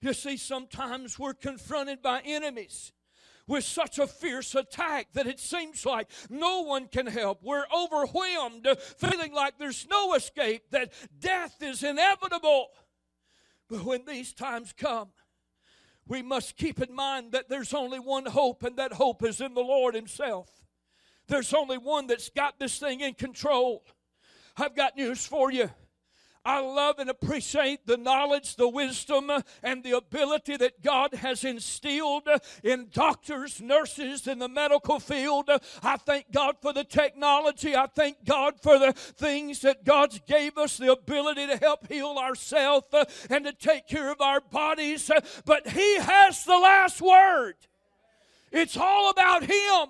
You 0.05 0.13
see, 0.13 0.37
sometimes 0.37 1.19
we're 1.19 1.33
confronted 1.33 2.03
by 2.03 2.21
enemies 2.27 2.93
with 3.47 3.65
such 3.65 3.99
a 3.99 4.07
fierce 4.07 4.55
attack 4.55 5.09
that 5.15 5.27
it 5.27 5.41
seems 5.41 5.87
like 5.87 6.11
no 6.29 6.61
one 6.61 6.89
can 6.89 7.07
help. 7.07 7.41
We're 7.43 7.65
overwhelmed, 7.75 8.69
feeling 8.99 9.33
like 9.33 9.57
there's 9.57 9.87
no 9.89 10.13
escape, 10.13 10.65
that 10.73 10.93
death 11.21 11.57
is 11.63 11.83
inevitable. 11.83 12.69
But 13.71 13.83
when 13.85 14.05
these 14.05 14.35
times 14.35 14.75
come, 14.77 15.09
we 16.07 16.21
must 16.21 16.59
keep 16.59 16.83
in 16.83 16.95
mind 16.95 17.33
that 17.33 17.49
there's 17.49 17.73
only 17.73 17.99
one 17.99 18.27
hope, 18.27 18.63
and 18.63 18.77
that 18.77 18.93
hope 18.93 19.23
is 19.25 19.41
in 19.41 19.55
the 19.55 19.63
Lord 19.63 19.95
Himself. 19.95 20.51
There's 21.29 21.55
only 21.55 21.79
one 21.79 22.09
that's 22.09 22.29
got 22.29 22.59
this 22.59 22.79
thing 22.79 23.01
in 23.01 23.15
control. 23.15 23.87
I've 24.59 24.77
got 24.77 24.99
news 24.99 25.25
for 25.27 25.51
you. 25.51 25.71
I 26.45 26.61
love 26.61 26.99
and 26.99 27.09
appreciate 27.09 27.87
the 27.87 27.97
knowledge, 27.97 28.57
the 28.57 28.69
wisdom, 28.69 29.31
and 29.63 29.83
the 29.83 29.97
ability 29.97 30.59
that 30.59 30.83
God 30.83 31.15
has 31.15 31.43
instilled 31.43 32.29
in 32.63 32.89
doctors, 32.93 33.63
nurses, 33.63 34.27
in 34.27 34.41
the 34.41 34.49
medical 34.49 35.01
field. 35.01 35.49
I 35.83 35.97
thank 35.97 36.31
God 36.33 36.57
for 36.61 36.75
the 36.75 36.85
technology. 36.85 37.75
I 37.75 37.87
thank 37.87 38.25
God 38.27 38.61
for 38.61 38.79
the 38.79 38.93
things 38.93 39.61
that 39.61 39.85
God's 39.85 40.21
gave 40.27 40.59
us, 40.59 40.77
the 40.77 40.93
ability 40.93 41.47
to 41.47 41.57
help 41.57 41.89
heal 41.89 42.17
ourselves 42.19 42.87
and 43.31 43.45
to 43.45 43.53
take 43.53 43.89
care 43.89 44.11
of 44.11 44.21
our 44.21 44.41
bodies. 44.41 45.11
But 45.47 45.69
He 45.69 45.99
has 45.99 46.45
the 46.45 46.59
last 46.59 47.01
word. 47.01 47.55
It's 48.53 48.77
all 48.77 49.11
about 49.11 49.45
Him 49.45 49.89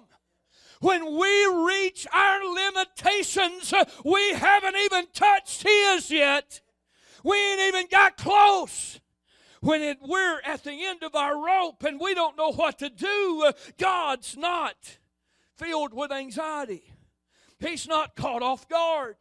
when 0.84 1.16
we 1.18 1.46
reach 1.66 2.06
our 2.12 2.40
limitations, 2.44 3.72
uh, 3.72 3.84
we 4.04 4.34
haven't 4.34 4.76
even 4.76 5.06
touched 5.14 5.62
His 5.66 6.10
yet. 6.10 6.60
We 7.22 7.36
ain't 7.36 7.74
even 7.74 7.86
got 7.90 8.18
close. 8.18 9.00
When 9.62 9.80
it, 9.80 9.96
we're 10.02 10.42
at 10.44 10.62
the 10.62 10.84
end 10.84 11.02
of 11.02 11.14
our 11.14 11.42
rope 11.42 11.82
and 11.84 11.98
we 11.98 12.12
don't 12.12 12.36
know 12.36 12.52
what 12.52 12.80
to 12.80 12.90
do, 12.90 13.44
uh, 13.46 13.52
God's 13.78 14.36
not 14.36 14.98
filled 15.56 15.94
with 15.94 16.12
anxiety. 16.12 16.92
He's 17.58 17.88
not 17.88 18.14
caught 18.14 18.42
off 18.42 18.68
guard. 18.68 19.16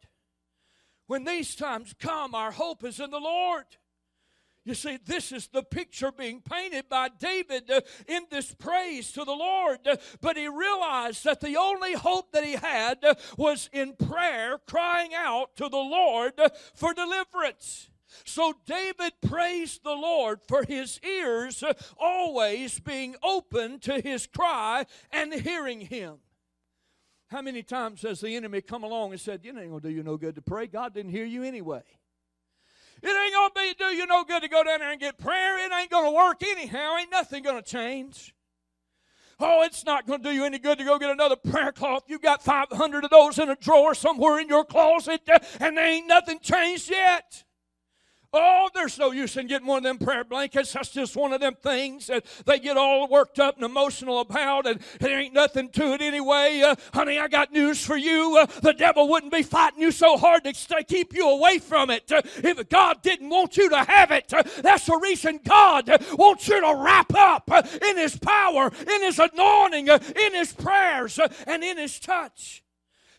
When 1.06 1.24
these 1.24 1.54
times 1.54 1.94
come, 1.98 2.34
our 2.34 2.50
hope 2.50 2.84
is 2.84 3.00
in 3.00 3.10
the 3.10 3.18
Lord. 3.18 3.64
You 4.64 4.74
see, 4.74 4.98
this 5.04 5.30
is 5.30 5.48
the 5.48 5.62
picture 5.62 6.10
being 6.10 6.40
painted 6.40 6.88
by 6.88 7.10
David 7.10 7.70
uh, 7.70 7.82
in 8.08 8.22
this 8.30 8.54
praise 8.54 9.12
to 9.12 9.24
the 9.24 9.32
Lord. 9.32 9.80
Uh, 9.86 9.96
but 10.22 10.38
he 10.38 10.48
realized 10.48 11.24
that 11.24 11.40
the 11.40 11.56
only 11.56 11.92
hope 11.92 12.32
that 12.32 12.44
he 12.44 12.54
had 12.54 13.04
uh, 13.04 13.14
was 13.36 13.68
in 13.74 13.94
prayer, 13.94 14.58
crying 14.66 15.12
out 15.14 15.54
to 15.56 15.68
the 15.68 15.76
Lord 15.76 16.40
for 16.74 16.94
deliverance. 16.94 17.90
So 18.24 18.54
David 18.64 19.12
praised 19.26 19.84
the 19.84 19.94
Lord 19.94 20.40
for 20.46 20.64
his 20.64 20.98
ears 21.02 21.62
always 21.98 22.80
being 22.80 23.16
open 23.22 23.80
to 23.80 24.00
his 24.00 24.26
cry 24.26 24.86
and 25.10 25.34
hearing 25.34 25.80
him. 25.80 26.18
How 27.28 27.42
many 27.42 27.62
times 27.62 28.02
has 28.02 28.20
the 28.20 28.36
enemy 28.36 28.60
come 28.60 28.84
along 28.84 29.12
and 29.12 29.20
said, 29.20 29.40
You 29.42 29.58
ain't 29.58 29.68
gonna 29.68 29.80
do 29.80 29.90
you 29.90 30.02
no 30.02 30.16
good 30.16 30.36
to 30.36 30.42
pray? 30.42 30.68
God 30.68 30.94
didn't 30.94 31.10
hear 31.10 31.24
you 31.24 31.42
anyway. 31.42 31.82
It 33.04 33.08
ain't 33.08 33.54
to 33.54 33.60
be 33.60 33.74
do 33.78 33.94
you 33.94 34.06
no 34.06 34.24
good 34.24 34.42
to 34.42 34.48
go 34.48 34.64
down 34.64 34.80
there 34.80 34.90
and 34.90 34.98
get 34.98 35.18
prayer. 35.18 35.58
It 35.58 35.70
ain't 35.72 35.90
to 36.06 36.10
work 36.10 36.42
anyhow. 36.42 36.96
Ain't 36.98 37.10
nothing 37.10 37.42
to 37.56 37.62
change. 37.62 38.34
Oh, 39.38 39.62
it's 39.62 39.84
not 39.84 40.06
going 40.06 40.22
to 40.22 40.30
do 40.30 40.34
you 40.34 40.44
any 40.44 40.58
good 40.58 40.78
to 40.78 40.84
go 40.84 40.98
get 40.98 41.10
another 41.10 41.36
prayer 41.36 41.70
cloth. 41.70 42.04
You've 42.06 42.22
got 42.22 42.42
500 42.42 43.04
of 43.04 43.10
those 43.10 43.38
in 43.38 43.50
a 43.50 43.56
drawer 43.56 43.94
somewhere 43.94 44.38
in 44.38 44.48
your 44.48 44.64
closet, 44.64 45.20
and 45.60 45.76
there 45.76 45.86
ain't 45.86 46.06
nothing 46.06 46.38
changed 46.40 46.90
yet. 46.90 47.44
Oh, 48.36 48.68
there's 48.74 48.98
no 48.98 49.12
use 49.12 49.36
in 49.36 49.46
getting 49.46 49.68
one 49.68 49.78
of 49.78 49.84
them 49.84 49.98
prayer 49.98 50.24
blankets. 50.24 50.72
That's 50.72 50.88
just 50.88 51.14
one 51.14 51.32
of 51.32 51.40
them 51.40 51.54
things 51.54 52.08
that 52.08 52.24
they 52.44 52.58
get 52.58 52.76
all 52.76 53.06
worked 53.06 53.38
up 53.38 53.54
and 53.54 53.64
emotional 53.64 54.18
about, 54.18 54.66
and 54.66 54.80
there 54.98 55.20
ain't 55.20 55.34
nothing 55.34 55.68
to 55.70 55.92
it 55.94 56.02
anyway. 56.02 56.60
Uh, 56.60 56.74
honey, 56.92 57.16
I 57.16 57.28
got 57.28 57.52
news 57.52 57.86
for 57.86 57.96
you. 57.96 58.36
Uh, 58.40 58.46
the 58.60 58.72
devil 58.72 59.08
wouldn't 59.08 59.32
be 59.32 59.44
fighting 59.44 59.80
you 59.80 59.92
so 59.92 60.16
hard 60.16 60.42
to 60.42 60.52
keep 60.82 61.14
you 61.14 61.28
away 61.30 61.58
from 61.58 61.90
it 61.90 62.10
uh, 62.10 62.22
if 62.38 62.68
God 62.68 63.02
didn't 63.02 63.30
want 63.30 63.56
you 63.56 63.70
to 63.70 63.84
have 63.84 64.10
it. 64.10 64.34
Uh, 64.34 64.42
that's 64.62 64.86
the 64.86 64.98
reason 65.00 65.38
God 65.44 65.88
wants 66.14 66.48
you 66.48 66.60
to 66.60 66.74
wrap 66.74 67.14
up 67.14 67.48
uh, 67.52 67.62
in 67.88 67.96
His 67.96 68.16
power, 68.16 68.66
in 68.66 69.02
His 69.02 69.20
anointing, 69.20 69.90
uh, 69.90 70.00
in 70.16 70.34
His 70.34 70.52
prayers, 70.52 71.20
and 71.46 71.62
in 71.62 71.78
His 71.78 72.00
touch. 72.00 72.63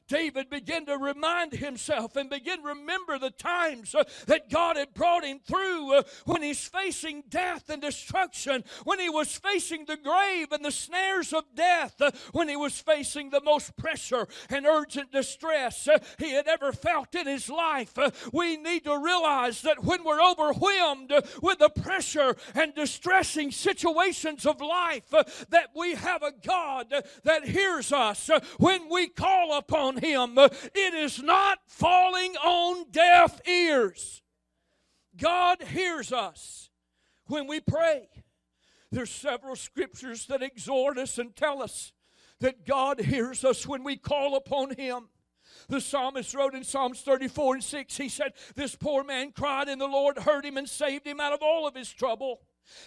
David 0.07 0.49
began 0.49 0.85
to 0.85 0.97
remind 0.97 1.53
himself 1.53 2.15
and 2.15 2.29
begin 2.29 2.61
to 2.61 2.69
remember 2.69 3.17
the 3.17 3.31
times 3.31 3.95
uh, 3.95 4.03
that 4.27 4.49
God 4.49 4.77
had 4.77 4.93
brought 4.93 5.25
him 5.25 5.39
through 5.39 5.93
uh, 5.93 6.03
when 6.25 6.43
he's 6.43 6.67
facing 6.67 7.23
death 7.29 7.69
and 7.69 7.81
destruction, 7.81 8.63
when 8.83 8.99
he 8.99 9.09
was 9.09 9.35
facing 9.35 9.85
the 9.85 9.97
grave 9.97 10.51
and 10.51 10.63
the 10.63 10.71
snares 10.71 11.33
of 11.33 11.43
death, 11.55 11.99
uh, 12.01 12.11
when 12.33 12.47
he 12.47 12.55
was 12.55 12.79
facing 12.79 13.29
the 13.29 13.41
most 13.41 13.75
pressure 13.77 14.27
and 14.49 14.65
urgent 14.65 15.11
distress 15.11 15.87
he 16.19 16.31
had 16.31 16.47
ever 16.47 16.71
felt 16.71 17.15
in 17.15 17.27
his 17.27 17.49
life. 17.49 17.97
We 18.31 18.57
need 18.57 18.83
to 18.85 18.97
realize 18.97 19.61
that 19.63 19.83
when 19.83 20.03
we're 20.03 20.21
overwhelmed 20.21 21.13
with 21.41 21.59
the 21.59 21.69
pressure 21.69 22.35
and 22.53 22.75
distressing 22.75 23.51
situations 23.51 24.45
of 24.45 24.61
life, 24.61 25.09
that 25.49 25.69
we 25.75 25.95
have 25.95 26.21
a 26.23 26.31
God 26.45 26.93
that 27.23 27.45
hears 27.45 27.91
us 27.91 28.29
when 28.59 28.89
we 28.89 29.07
call 29.07 29.57
upon 29.57 29.94
on 29.95 30.03
him. 30.03 30.37
It 30.37 30.93
is 30.93 31.21
not 31.21 31.59
falling 31.67 32.35
on 32.37 32.85
deaf 32.91 33.45
ears. 33.47 34.21
God 35.17 35.61
hears 35.61 36.11
us 36.11 36.69
when 37.27 37.47
we 37.47 37.59
pray. 37.59 38.07
There's 38.91 39.11
several 39.11 39.55
scriptures 39.55 40.25
that 40.27 40.41
exhort 40.41 40.97
us 40.97 41.17
and 41.17 41.35
tell 41.35 41.61
us 41.61 41.93
that 42.39 42.65
God 42.65 42.99
hears 42.99 43.43
us 43.43 43.67
when 43.67 43.83
we 43.83 43.97
call 43.97 44.35
upon 44.35 44.75
him. 44.75 45.09
The 45.67 45.81
psalmist 45.81 46.33
wrote 46.35 46.53
in 46.53 46.63
Psalms 46.63 47.01
34 47.01 47.55
and 47.55 47.63
6, 47.63 47.97
he 47.97 48.09
said, 48.09 48.33
This 48.55 48.75
poor 48.75 49.03
man 49.03 49.31
cried, 49.31 49.67
and 49.67 49.79
the 49.79 49.87
Lord 49.87 50.19
heard 50.19 50.45
him 50.45 50.57
and 50.57 50.69
saved 50.69 51.07
him 51.07 51.19
out 51.19 51.33
of 51.33 51.41
all 51.41 51.67
of 51.67 51.75
his 51.75 51.91
trouble. 51.91 52.41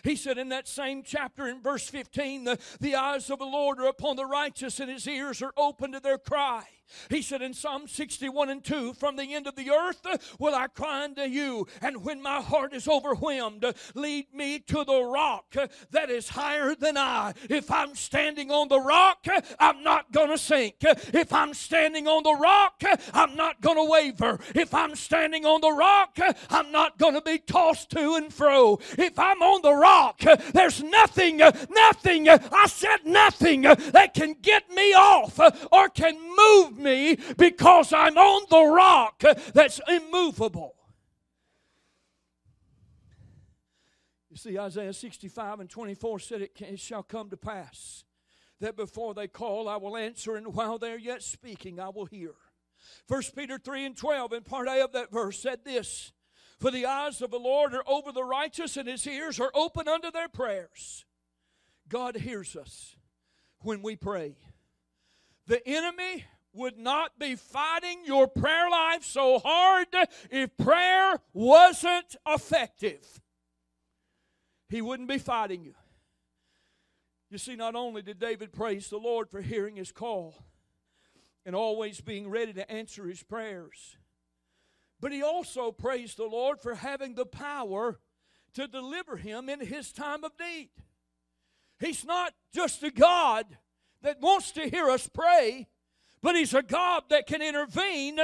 He 0.04 0.16
said 0.16 0.38
in 0.38 0.50
that 0.50 0.68
same 0.68 1.02
chapter 1.02 1.48
in 1.48 1.62
verse 1.62 1.88
15, 1.88 2.44
the, 2.44 2.58
the 2.80 2.96
eyes 2.96 3.30
of 3.30 3.38
the 3.38 3.46
Lord 3.46 3.80
are 3.80 3.88
upon 3.88 4.16
the 4.16 4.26
righteous, 4.26 4.80
and 4.80 4.90
his 4.90 5.06
ears 5.06 5.42
are 5.42 5.52
open 5.56 5.92
to 5.92 6.00
their 6.00 6.18
cry. 6.18 6.64
He 7.10 7.22
said 7.22 7.42
in 7.42 7.54
Psalm 7.54 7.86
61 7.86 8.48
and 8.48 8.64
2, 8.64 8.94
From 8.94 9.16
the 9.16 9.34
end 9.34 9.46
of 9.46 9.56
the 9.56 9.70
earth 9.70 10.36
will 10.38 10.54
I 10.54 10.68
cry 10.68 11.04
unto 11.04 11.22
you, 11.22 11.66
and 11.80 12.04
when 12.04 12.22
my 12.22 12.40
heart 12.40 12.72
is 12.72 12.88
overwhelmed, 12.88 13.64
lead 13.94 14.32
me 14.32 14.58
to 14.60 14.84
the 14.84 15.02
rock 15.02 15.54
that 15.90 16.10
is 16.10 16.30
higher 16.30 16.74
than 16.74 16.96
I. 16.96 17.34
If 17.48 17.70
I'm 17.70 17.94
standing 17.94 18.50
on 18.50 18.68
the 18.68 18.80
rock, 18.80 19.26
I'm 19.58 19.82
not 19.82 20.12
going 20.12 20.30
to 20.30 20.38
sink. 20.38 20.76
If 20.80 21.32
I'm 21.32 21.54
standing 21.54 22.06
on 22.06 22.22
the 22.22 22.36
rock, 22.40 22.82
I'm 23.12 23.36
not 23.36 23.60
going 23.60 23.76
to 23.76 23.90
waver. 23.90 24.38
If 24.54 24.74
I'm 24.74 24.94
standing 24.94 25.44
on 25.44 25.60
the 25.60 25.72
rock, 25.72 26.18
I'm 26.50 26.72
not 26.72 26.98
going 26.98 27.14
to 27.14 27.22
be 27.22 27.38
tossed 27.38 27.90
to 27.90 28.14
and 28.14 28.32
fro. 28.32 28.78
If 28.96 29.18
I'm 29.18 29.42
on 29.42 29.62
the 29.62 29.74
rock, 29.74 30.20
there's 30.52 30.82
nothing, 30.82 31.38
nothing, 31.38 32.28
I 32.28 32.66
said 32.66 33.04
nothing 33.04 33.62
that 33.62 34.14
can 34.14 34.36
get 34.40 34.70
me 34.70 34.94
off 34.94 35.38
or 35.72 35.88
can 35.88 36.16
move 36.36 36.77
me 36.78 37.18
because 37.36 37.92
I'm 37.92 38.16
on 38.16 38.46
the 38.50 38.72
rock 38.74 39.22
that's 39.52 39.80
immovable. 39.88 40.74
You 44.30 44.36
see, 44.36 44.58
Isaiah 44.58 44.92
65 44.92 45.60
and 45.60 45.70
24 45.70 46.18
said, 46.20 46.42
It, 46.42 46.78
shall 46.78 47.02
come 47.02 47.30
to 47.30 47.36
pass 47.36 48.04
that 48.60 48.76
before 48.76 49.14
they 49.14 49.28
call, 49.28 49.68
I 49.68 49.76
will 49.76 49.96
answer, 49.96 50.36
and 50.36 50.54
while 50.54 50.78
they're 50.78 50.98
yet 50.98 51.22
speaking, 51.22 51.80
I 51.80 51.88
will 51.88 52.06
hear. 52.06 52.34
1 53.06 53.22
Peter 53.36 53.58
3 53.58 53.86
and 53.86 53.96
12, 53.96 54.32
and 54.32 54.44
part 54.44 54.68
A 54.68 54.84
of 54.84 54.92
that 54.92 55.12
verse 55.12 55.40
said 55.40 55.64
this 55.64 56.12
For 56.58 56.70
the 56.70 56.86
eyes 56.86 57.22
of 57.22 57.30
the 57.30 57.38
Lord 57.38 57.74
are 57.74 57.88
over 57.88 58.12
the 58.12 58.24
righteous, 58.24 58.76
and 58.76 58.88
his 58.88 59.06
ears 59.06 59.40
are 59.40 59.52
open 59.54 59.88
unto 59.88 60.10
their 60.10 60.28
prayers. 60.28 61.04
God 61.88 62.16
hears 62.16 62.54
us 62.56 62.96
when 63.60 63.82
we 63.82 63.96
pray. 63.96 64.36
The 65.46 65.66
enemy 65.66 66.26
would 66.52 66.78
not 66.78 67.18
be 67.18 67.34
fighting 67.34 68.04
your 68.04 68.26
prayer 68.26 68.68
life 68.70 69.04
so 69.04 69.38
hard 69.38 69.86
if 70.30 70.56
prayer 70.56 71.20
wasn't 71.32 72.16
effective. 72.26 73.20
He 74.68 74.82
wouldn't 74.82 75.08
be 75.08 75.18
fighting 75.18 75.64
you. 75.64 75.74
You 77.30 77.38
see, 77.38 77.56
not 77.56 77.74
only 77.74 78.02
did 78.02 78.18
David 78.18 78.52
praise 78.52 78.88
the 78.88 78.96
Lord 78.96 79.30
for 79.30 79.42
hearing 79.42 79.76
his 79.76 79.92
call 79.92 80.34
and 81.44 81.54
always 81.54 82.00
being 82.00 82.28
ready 82.28 82.52
to 82.54 82.70
answer 82.70 83.06
his 83.06 83.22
prayers, 83.22 83.96
but 85.00 85.12
he 85.12 85.22
also 85.22 85.70
praised 85.70 86.16
the 86.16 86.24
Lord 86.24 86.60
for 86.60 86.74
having 86.74 87.14
the 87.14 87.26
power 87.26 88.00
to 88.54 88.66
deliver 88.66 89.16
him 89.16 89.48
in 89.48 89.60
his 89.60 89.92
time 89.92 90.24
of 90.24 90.32
need. 90.40 90.70
He's 91.78 92.04
not 92.04 92.34
just 92.52 92.82
a 92.82 92.90
God 92.90 93.46
that 94.02 94.20
wants 94.20 94.52
to 94.52 94.68
hear 94.68 94.88
us 94.88 95.08
pray, 95.08 95.68
but 96.22 96.36
He's 96.36 96.54
a 96.54 96.62
God 96.62 97.04
that 97.10 97.26
can 97.26 97.42
intervene 97.42 98.18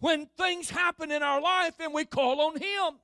when 0.00 0.26
things 0.38 0.70
happen 0.70 1.10
in 1.10 1.22
our 1.22 1.40
life 1.40 1.74
and 1.80 1.94
we 1.94 2.04
call 2.04 2.40
on 2.40 2.60
Him. 2.60 2.98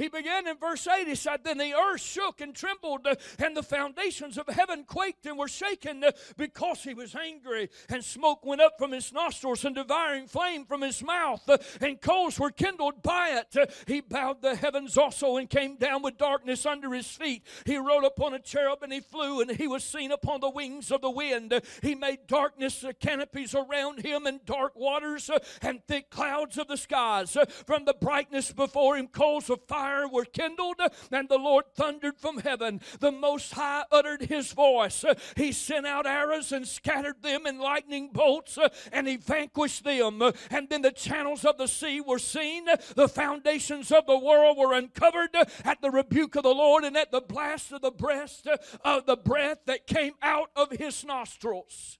He 0.00 0.08
began 0.08 0.46
in 0.46 0.56
verse 0.56 0.86
8. 0.86 1.06
He 1.06 1.14
said, 1.14 1.44
Then 1.44 1.58
the 1.58 1.74
earth 1.74 2.00
shook 2.00 2.40
and 2.40 2.54
trembled, 2.54 3.06
and 3.38 3.54
the 3.54 3.62
foundations 3.62 4.38
of 4.38 4.48
heaven 4.48 4.84
quaked 4.84 5.26
and 5.26 5.36
were 5.36 5.46
shaken 5.46 6.02
because 6.38 6.82
he 6.82 6.94
was 6.94 7.14
angry. 7.14 7.68
And 7.90 8.02
smoke 8.02 8.46
went 8.46 8.62
up 8.62 8.78
from 8.78 8.92
his 8.92 9.12
nostrils, 9.12 9.66
and 9.66 9.74
devouring 9.74 10.26
flame 10.26 10.64
from 10.64 10.80
his 10.80 11.02
mouth, 11.02 11.46
and 11.82 12.00
coals 12.00 12.40
were 12.40 12.50
kindled 12.50 13.02
by 13.02 13.42
it. 13.42 13.70
He 13.86 14.00
bowed 14.00 14.40
the 14.40 14.56
heavens 14.56 14.96
also 14.96 15.36
and 15.36 15.50
came 15.50 15.76
down 15.76 16.00
with 16.00 16.16
darkness 16.16 16.64
under 16.64 16.94
his 16.94 17.06
feet. 17.06 17.44
He 17.66 17.76
rode 17.76 18.04
upon 18.04 18.32
a 18.32 18.38
cherub 18.38 18.82
and 18.82 18.94
he 18.94 19.00
flew, 19.00 19.42
and 19.42 19.50
he 19.50 19.68
was 19.68 19.84
seen 19.84 20.12
upon 20.12 20.40
the 20.40 20.48
wings 20.48 20.90
of 20.90 21.02
the 21.02 21.10
wind. 21.10 21.60
He 21.82 21.94
made 21.94 22.26
darkness 22.26 22.86
canopies 23.00 23.54
around 23.54 24.00
him, 24.00 24.24
and 24.24 24.42
dark 24.46 24.74
waters 24.76 25.30
and 25.60 25.86
thick 25.86 26.08
clouds 26.08 26.56
of 26.56 26.68
the 26.68 26.78
skies. 26.78 27.36
From 27.66 27.84
the 27.84 27.92
brightness 27.92 28.50
before 28.50 28.96
him, 28.96 29.06
coals 29.06 29.50
of 29.50 29.60
fire 29.68 29.89
fire 29.90 30.08
were 30.08 30.24
kindled, 30.24 30.80
and 31.10 31.28
the 31.28 31.38
Lord 31.38 31.64
thundered 31.74 32.18
from 32.18 32.38
heaven. 32.38 32.80
The 33.00 33.12
Most 33.12 33.52
High 33.52 33.84
uttered 33.90 34.22
his 34.22 34.52
voice. 34.52 35.04
He 35.36 35.52
sent 35.52 35.86
out 35.86 36.06
arrows 36.06 36.52
and 36.52 36.66
scattered 36.66 37.22
them 37.22 37.46
in 37.46 37.58
lightning 37.58 38.10
bolts, 38.12 38.58
and 38.92 39.08
he 39.08 39.16
vanquished 39.16 39.84
them. 39.84 40.22
And 40.50 40.68
then 40.68 40.82
the 40.82 40.92
channels 40.92 41.44
of 41.44 41.58
the 41.58 41.66
sea 41.66 42.00
were 42.00 42.18
seen. 42.18 42.66
The 42.94 43.08
foundations 43.08 43.90
of 43.90 44.06
the 44.06 44.18
world 44.18 44.56
were 44.58 44.74
uncovered 44.74 45.34
at 45.64 45.80
the 45.80 45.90
rebuke 45.90 46.36
of 46.36 46.42
the 46.42 46.54
Lord 46.54 46.84
and 46.84 46.96
at 46.96 47.10
the 47.10 47.20
blast 47.20 47.72
of 47.72 47.82
the 47.82 47.90
breast 47.90 48.46
of 48.84 49.06
the 49.06 49.16
breath 49.16 49.58
that 49.66 49.86
came 49.86 50.14
out 50.22 50.50
of 50.56 50.70
his 50.70 51.04
nostrils. 51.04 51.98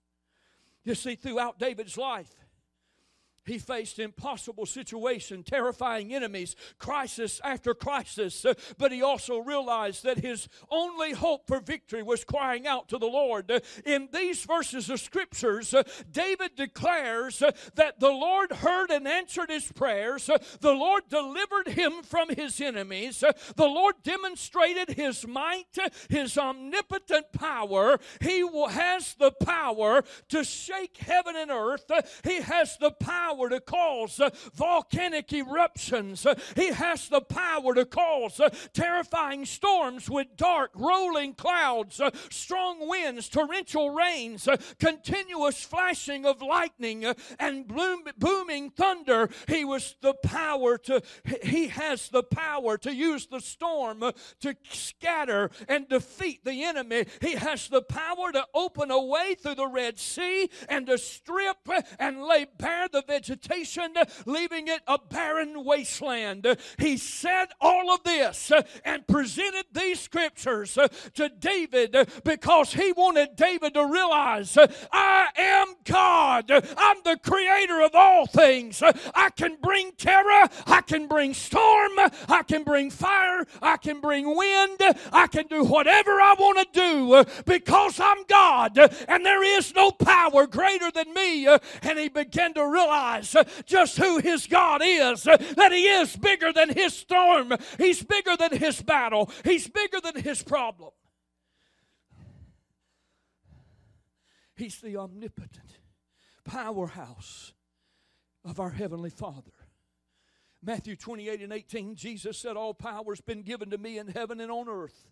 You 0.85 0.95
see, 0.95 1.15
throughout 1.15 1.59
David's 1.59 1.99
life, 1.99 2.35
he 3.51 3.59
faced 3.59 3.99
impossible 3.99 4.65
situation, 4.65 5.43
terrifying 5.43 6.15
enemies, 6.15 6.55
crisis 6.79 7.41
after 7.43 7.75
crisis, 7.75 8.47
but 8.79 8.93
he 8.93 9.03
also 9.03 9.39
realized 9.39 10.05
that 10.05 10.19
his 10.19 10.49
only 10.71 11.13
hope 11.13 11.49
for 11.49 11.59
victory 11.59 12.03
was 12.03 12.23
crying 12.23 12.67
out 12.67 12.89
to 12.89 12.97
the 12.97 13.07
Lord. 13.07 13.51
In 13.85 14.09
these 14.13 14.45
verses 14.45 14.89
of 14.89 15.01
scriptures, 15.01 15.75
David 16.11 16.55
declares 16.55 17.41
that 17.75 17.99
the 17.99 18.11
Lord 18.11 18.53
heard 18.53 18.91
and 18.91 19.09
answered 19.09 19.51
his 19.51 19.71
prayers, 19.73 20.31
the 20.61 20.73
Lord 20.73 21.09
delivered 21.09 21.69
him 21.69 22.05
from 22.05 22.29
his 22.29 22.61
enemies, 22.61 23.25
the 23.57 23.67
Lord 23.67 23.97
demonstrated 24.05 24.91
his 24.91 25.27
might, 25.27 25.77
his 26.09 26.39
omnipotent 26.39 27.33
power. 27.33 27.99
He 28.21 28.47
has 28.69 29.15
the 29.15 29.33
power 29.33 30.05
to 30.29 30.45
shake 30.45 30.99
heaven 30.99 31.35
and 31.35 31.51
earth, 31.51 31.91
he 32.23 32.41
has 32.43 32.77
the 32.79 32.93
power 32.93 33.40
power 33.41 33.49
to 33.49 33.61
cause 33.61 34.21
uh, 34.21 34.31
volcanic 34.55 35.33
eruptions. 35.33 36.27
Uh, 36.27 36.35
he 36.57 36.69
has 36.69 37.09
the 37.09 37.21
power 37.21 37.75
to 37.75 37.85
cause 37.85 38.39
uh, 38.41 38.51
terrifying 38.73 39.45
storms 39.45 40.11
with 40.11 40.37
dark, 40.37 40.71
rolling 40.75 41.35
clouds, 41.35 42.01
strong 42.31 42.89
winds, 42.89 43.29
torrential 43.29 43.91
rains, 43.91 44.49
continuous 44.79 45.63
flashing 45.63 46.27
of 46.27 46.43
lightning, 46.43 47.05
and 47.39 47.67
bloom, 47.67 48.03
booming 48.19 48.71
thunder. 48.71 49.29
He 49.49 49.65
was 49.65 49.95
the 50.03 50.15
power 50.15 50.77
to, 50.79 51.03
he 51.43 51.69
has 51.69 52.09
the 52.09 52.23
power 52.23 52.77
to 52.79 52.95
use 52.95 53.27
the 53.27 53.41
storm 53.41 54.01
to 54.41 54.55
scatter 54.71 55.51
and 55.69 55.89
defeat 55.89 56.45
the 56.45 56.65
enemy. 56.65 57.07
He 57.21 57.33
has 57.33 57.69
the 57.69 57.83
power 57.83 58.33
to 58.33 58.45
open 58.55 58.91
a 58.91 59.03
way 59.03 59.35
through 59.35 59.55
the 59.55 59.67
Red 59.67 59.99
Sea 59.99 60.51
and 60.69 60.87
to 60.87 60.99
strip 60.99 61.57
and 61.99 62.23
lay 62.23 62.47
bare 62.59 62.89
the 62.89 63.03
vegetation, 63.03 63.20
leaving 64.27 64.69
it 64.69 64.81
a 64.87 64.99
barren 64.99 65.65
wasteland. 65.65 66.47
He 66.79 66.97
said 66.97 67.47
all 67.61 67.93
of 67.93 68.03
this 68.05 68.51
uh, 68.51 68.63
and 68.85 69.07
presented 69.07 69.67
these 69.73 70.01
scriptures 70.01 70.77
uh, 70.79 70.89
to 71.15 71.29
David 71.29 71.95
uh, 71.97 72.05
because 72.25 72.73
he 72.73 72.93
wanted 72.93 73.37
David 73.37 73.75
to 73.75 73.85
realize 73.87 74.57
I 74.93 75.29
am 75.37 75.75
God. 75.85 76.51
I'm 76.51 76.97
the 77.05 77.19
creator 77.23 77.83
of 77.83 77.95
all 77.95 78.27
things. 78.27 78.83
I 78.83 79.31
can 79.31 79.57
bring 79.63 79.93
terror, 79.97 80.49
I 80.67 80.83
can 80.87 81.07
bring 81.07 81.35
storm, 81.35 81.93
I 82.29 82.43
can 82.47 82.65
bring 82.65 82.91
fire, 82.91 83.47
I 83.63 83.77
can 83.77 84.01
bring 84.01 84.37
wind, 84.37 84.81
I 85.13 85.27
can 85.27 85.47
do 85.47 85.65
whatever 85.65 86.13
I 86.13 86.35
want 86.39 86.73
to 86.73 86.81
do 86.81 87.43
because 87.45 88.01
I'm 88.01 88.25
God 88.29 88.79
and 89.09 89.25
there 89.25 89.43
is 89.43 89.75
no 89.75 89.91
power 89.91 90.47
greater 90.47 90.91
than 90.91 91.13
me. 91.13 91.47
And 91.47 91.99
he 91.99 92.09
began 92.09 92.55
to 92.55 92.67
realize 92.67 93.10
Uh, 93.11 93.45
just 93.67 93.97
who 93.97 94.19
his 94.19 94.47
God 94.47 94.83
is, 94.85 95.27
uh, 95.27 95.37
that 95.57 95.73
he 95.73 95.87
is 95.87 96.15
bigger 96.17 96.53
than 96.53 96.69
his 96.71 96.95
storm, 96.95 97.53
he's 97.77 98.03
bigger 98.03 98.37
than 98.37 98.57
his 98.57 98.81
battle, 98.81 99.31
he's 99.45 99.69
bigger 99.69 100.01
than 100.01 100.23
his 100.23 100.43
problem. 100.43 100.93
He's 104.55 104.81
the 104.81 104.97
omnipotent 104.97 105.79
powerhouse 106.45 107.53
of 108.45 108.61
our 108.61 108.71
Heavenly 108.71 109.11
Father. 109.11 109.53
Matthew 110.63 110.97
28 110.97 111.41
and 111.41 111.53
18, 111.53 111.95
Jesus 111.97 112.37
said, 112.39 112.57
All 112.57 112.75
power 112.75 113.13
has 113.13 113.21
been 113.21 113.43
given 113.43 113.71
to 113.71 113.79
me 113.79 113.99
in 113.99 114.09
heaven 114.09 114.41
and 114.41 114.51
on 114.51 114.69
earth. 114.69 115.09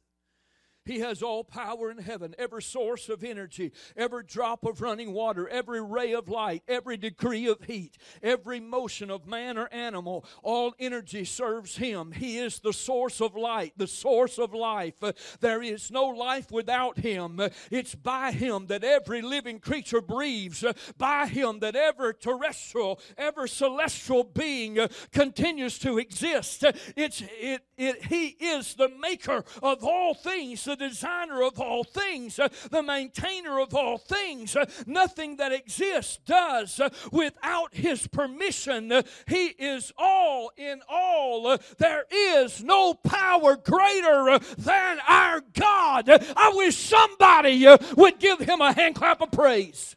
He 0.88 1.01
has 1.01 1.22
all 1.22 1.44
power 1.44 1.90
in 1.90 1.98
heaven, 1.98 2.35
every 2.38 2.62
source 2.62 3.11
of 3.11 3.22
energy, 3.22 3.72
every 3.94 4.24
drop 4.24 4.64
of 4.64 4.81
running 4.81 5.12
water, 5.12 5.46
every 5.46 5.83
ray 5.83 6.14
of 6.14 6.31
light, 6.31 6.62
every 6.66 6.96
degree 6.96 7.46
of 7.46 7.62
heat, 7.64 7.98
every 8.22 8.59
motion 8.59 9.11
of 9.11 9.27
man 9.27 9.59
or 9.59 9.68
animal. 9.70 10.24
All 10.42 10.74
energy 10.79 11.27
serves 11.27 11.77
Him. 11.77 12.12
He 12.12 12.38
is 12.38 12.61
the 12.61 12.72
source 12.72 13.20
of 13.20 13.37
light, 13.37 13.74
the 13.77 13.87
source 13.87 14.38
of 14.38 14.55
life. 14.55 14.94
There 15.40 15.62
is 15.62 15.90
no 15.90 16.07
life 16.07 16.51
without 16.51 16.98
Him. 16.98 17.38
It's 17.70 17.94
by 17.94 18.33
Him 18.33 18.68
that 18.68 18.83
every 18.83 19.20
living 19.20 19.61
creature 19.61 20.01
breathes, 20.01 20.64
by 20.96 21.27
Him 21.27 21.59
that 21.59 21.77
every 21.77 22.14
terrestrial, 22.14 22.98
every 23.18 23.51
celestial 23.51 24.24
being 24.24 24.79
continues 25.12 25.79
to 25.81 25.98
exist. 25.98 26.64
It's, 26.96 27.22
it, 27.38 27.61
it, 27.77 28.07
he 28.07 28.29
is 28.29 28.74
the 28.74 28.88
maker 28.88 29.44
of 29.62 29.85
all 29.85 30.14
things, 30.14 30.64
designer 30.78 31.42
of 31.42 31.60
all 31.60 31.84
things, 31.84 32.38
uh, 32.38 32.48
the 32.70 32.82
maintainer 32.82 33.60
of 33.60 33.74
all 33.74 33.98
things. 33.98 34.56
Uh, 34.56 34.66
nothing 34.86 35.36
that 35.36 35.52
exists 35.52 36.18
does 36.24 36.80
uh, 36.80 36.88
without 37.12 37.74
his 37.74 38.06
permission. 38.06 39.02
He 39.26 39.46
is 39.46 39.92
all 39.98 40.50
in 40.56 40.80
all. 40.88 41.58
There 41.78 42.04
is 42.10 42.62
no 42.62 42.94
power 42.94 43.56
greater 43.56 44.38
than 44.56 44.98
our 45.06 45.42
God. 45.52 46.08
I 46.08 46.52
wish 46.54 46.76
somebody 46.76 47.66
would 47.96 48.18
give 48.18 48.40
him 48.40 48.60
a 48.60 48.72
hand 48.72 48.94
clap 48.94 49.20
of 49.20 49.30
praise. 49.30 49.96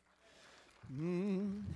Mm. 0.94 1.71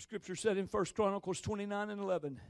The 0.00 0.04
scripture 0.04 0.34
said 0.34 0.56
in 0.56 0.66
First 0.66 0.94
Chronicles 0.94 1.42
29 1.42 1.90
and 1.90 2.00
11, 2.00 2.40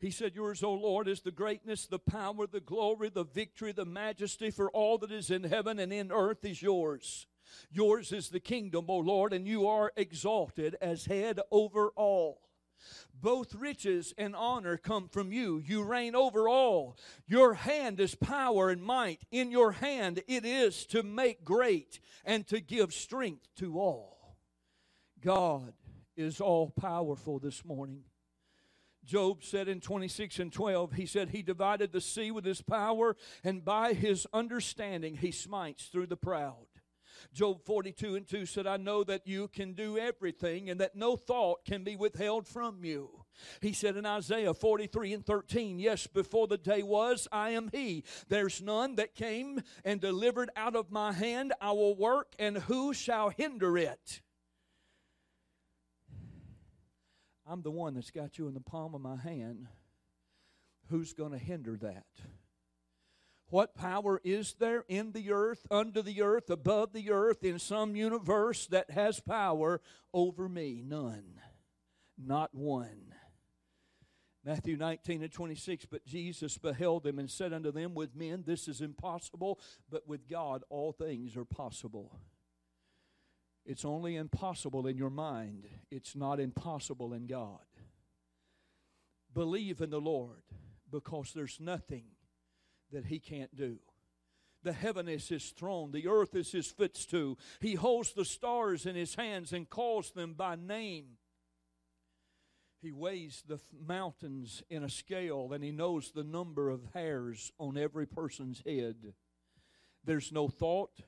he 0.00 0.10
said, 0.10 0.34
Yours, 0.34 0.62
O 0.62 0.72
Lord, 0.72 1.08
is 1.08 1.20
the 1.20 1.30
greatness, 1.30 1.86
the 1.86 1.98
power, 1.98 2.46
the 2.46 2.62
glory, 2.62 3.10
the 3.10 3.26
victory, 3.26 3.72
the 3.72 3.84
majesty, 3.84 4.50
for 4.50 4.70
all 4.70 4.96
that 4.96 5.12
is 5.12 5.30
in 5.30 5.44
heaven 5.44 5.78
and 5.78 5.92
in 5.92 6.10
earth 6.10 6.42
is 6.42 6.62
yours. 6.62 7.26
Yours 7.70 8.12
is 8.12 8.30
the 8.30 8.40
kingdom, 8.40 8.86
O 8.88 8.96
Lord, 8.96 9.34
and 9.34 9.46
you 9.46 9.68
are 9.68 9.92
exalted 9.94 10.74
as 10.80 11.04
head 11.04 11.38
over 11.50 11.90
all. 11.96 12.40
Both 13.12 13.54
riches 13.54 14.14
and 14.16 14.34
honor 14.34 14.78
come 14.78 15.10
from 15.10 15.32
you. 15.32 15.58
You 15.58 15.82
reign 15.82 16.14
over 16.14 16.48
all. 16.48 16.96
Your 17.26 17.52
hand 17.52 18.00
is 18.00 18.14
power 18.14 18.70
and 18.70 18.82
might. 18.82 19.20
In 19.30 19.50
your 19.50 19.72
hand 19.72 20.22
it 20.26 20.46
is 20.46 20.86
to 20.86 21.02
make 21.02 21.44
great 21.44 22.00
and 22.24 22.46
to 22.46 22.58
give 22.58 22.94
strength 22.94 23.48
to 23.56 23.78
all. 23.78 24.38
God 25.20 25.74
is 26.16 26.40
all 26.40 26.70
powerful 26.70 27.38
this 27.38 27.64
morning. 27.64 28.04
Job 29.04 29.44
said 29.44 29.68
in 29.68 29.80
26 29.80 30.38
and 30.38 30.52
12, 30.52 30.94
he 30.94 31.06
said, 31.06 31.30
He 31.30 31.42
divided 31.42 31.92
the 31.92 32.00
sea 32.00 32.30
with 32.30 32.44
his 32.44 32.62
power, 32.62 33.16
and 33.42 33.64
by 33.64 33.92
his 33.92 34.26
understanding 34.32 35.16
he 35.16 35.30
smites 35.30 35.86
through 35.86 36.06
the 36.06 36.16
proud. 36.16 36.66
Job 37.32 37.62
42 37.64 38.16
and 38.16 38.26
2 38.26 38.46
said, 38.46 38.66
I 38.66 38.76
know 38.76 39.04
that 39.04 39.26
you 39.26 39.48
can 39.48 39.72
do 39.72 39.98
everything 39.98 40.70
and 40.70 40.80
that 40.80 40.96
no 40.96 41.16
thought 41.16 41.64
can 41.64 41.84
be 41.84 41.96
withheld 41.96 42.46
from 42.46 42.84
you. 42.84 43.24
He 43.60 43.72
said 43.72 43.96
in 43.96 44.06
Isaiah 44.06 44.54
43 44.54 45.12
and 45.12 45.26
13, 45.26 45.78
Yes, 45.78 46.06
before 46.06 46.46
the 46.46 46.58
day 46.58 46.82
was, 46.82 47.26
I 47.32 47.50
am 47.50 47.70
He. 47.72 48.04
There's 48.28 48.62
none 48.62 48.96
that 48.96 49.14
came 49.14 49.60
and 49.84 50.00
delivered 50.00 50.50
out 50.56 50.76
of 50.76 50.90
my 50.90 51.12
hand. 51.12 51.52
I 51.60 51.72
will 51.72 51.96
work, 51.96 52.34
and 52.38 52.58
who 52.58 52.94
shall 52.94 53.30
hinder 53.30 53.76
it? 53.76 54.20
I'm 57.46 57.62
the 57.62 57.70
one 57.70 57.94
that's 57.94 58.10
got 58.10 58.38
you 58.38 58.48
in 58.48 58.54
the 58.54 58.60
palm 58.60 58.94
of 58.94 59.00
my 59.00 59.16
hand. 59.16 59.66
Who's 60.90 61.12
going 61.12 61.32
to 61.32 61.38
hinder 61.38 61.76
that? 61.82 62.06
What 63.50 63.74
power 63.74 64.20
is 64.24 64.54
there 64.58 64.84
in 64.88 65.12
the 65.12 65.30
earth, 65.30 65.66
under 65.70 66.02
the 66.02 66.22
earth, 66.22 66.50
above 66.50 66.92
the 66.92 67.10
earth, 67.10 67.44
in 67.44 67.58
some 67.58 67.94
universe 67.94 68.66
that 68.68 68.90
has 68.90 69.20
power 69.20 69.80
over 70.12 70.48
me? 70.48 70.82
None. 70.84 71.40
Not 72.18 72.54
one. 72.54 73.14
Matthew 74.44 74.76
19 74.76 75.22
and 75.22 75.32
26, 75.32 75.86
but 75.86 76.04
Jesus 76.04 76.58
beheld 76.58 77.04
them 77.04 77.18
and 77.18 77.30
said 77.30 77.52
unto 77.52 77.72
them, 77.72 77.94
With 77.94 78.14
men 78.14 78.44
this 78.46 78.68
is 78.68 78.80
impossible, 78.80 79.58
but 79.90 80.06
with 80.06 80.28
God 80.28 80.64
all 80.68 80.92
things 80.92 81.36
are 81.36 81.46
possible. 81.46 82.18
It's 83.66 83.84
only 83.84 84.16
impossible 84.16 84.86
in 84.86 84.96
your 84.98 85.10
mind, 85.10 85.66
it's 85.90 86.14
not 86.14 86.38
impossible 86.38 87.14
in 87.14 87.26
God. 87.26 87.60
Believe 89.32 89.80
in 89.80 89.90
the 89.90 90.00
Lord 90.00 90.42
because 90.90 91.32
there's 91.32 91.58
nothing 91.58 92.04
that 92.92 93.06
He 93.06 93.18
can't 93.18 93.54
do. 93.56 93.78
The 94.62 94.72
heaven 94.72 95.08
is 95.08 95.28
His 95.28 95.50
throne, 95.50 95.92
the 95.92 96.08
earth 96.08 96.34
is 96.34 96.52
His 96.52 96.70
footstool. 96.70 97.38
He 97.60 97.74
holds 97.74 98.12
the 98.12 98.24
stars 98.24 98.86
in 98.86 98.96
His 98.96 99.14
hands 99.14 99.52
and 99.52 99.68
calls 99.68 100.12
them 100.12 100.34
by 100.34 100.56
name. 100.56 101.16
He 102.82 102.92
weighs 102.92 103.42
the 103.48 103.60
mountains 103.74 104.62
in 104.68 104.84
a 104.84 104.90
scale 104.90 105.50
and 105.54 105.64
He 105.64 105.72
knows 105.72 106.12
the 106.12 106.22
number 106.22 106.68
of 106.68 106.84
hairs 106.92 107.50
on 107.58 107.78
every 107.78 108.06
person's 108.06 108.62
head. 108.66 109.14
There's 110.04 110.30
no 110.30 110.48
thought 110.48 111.00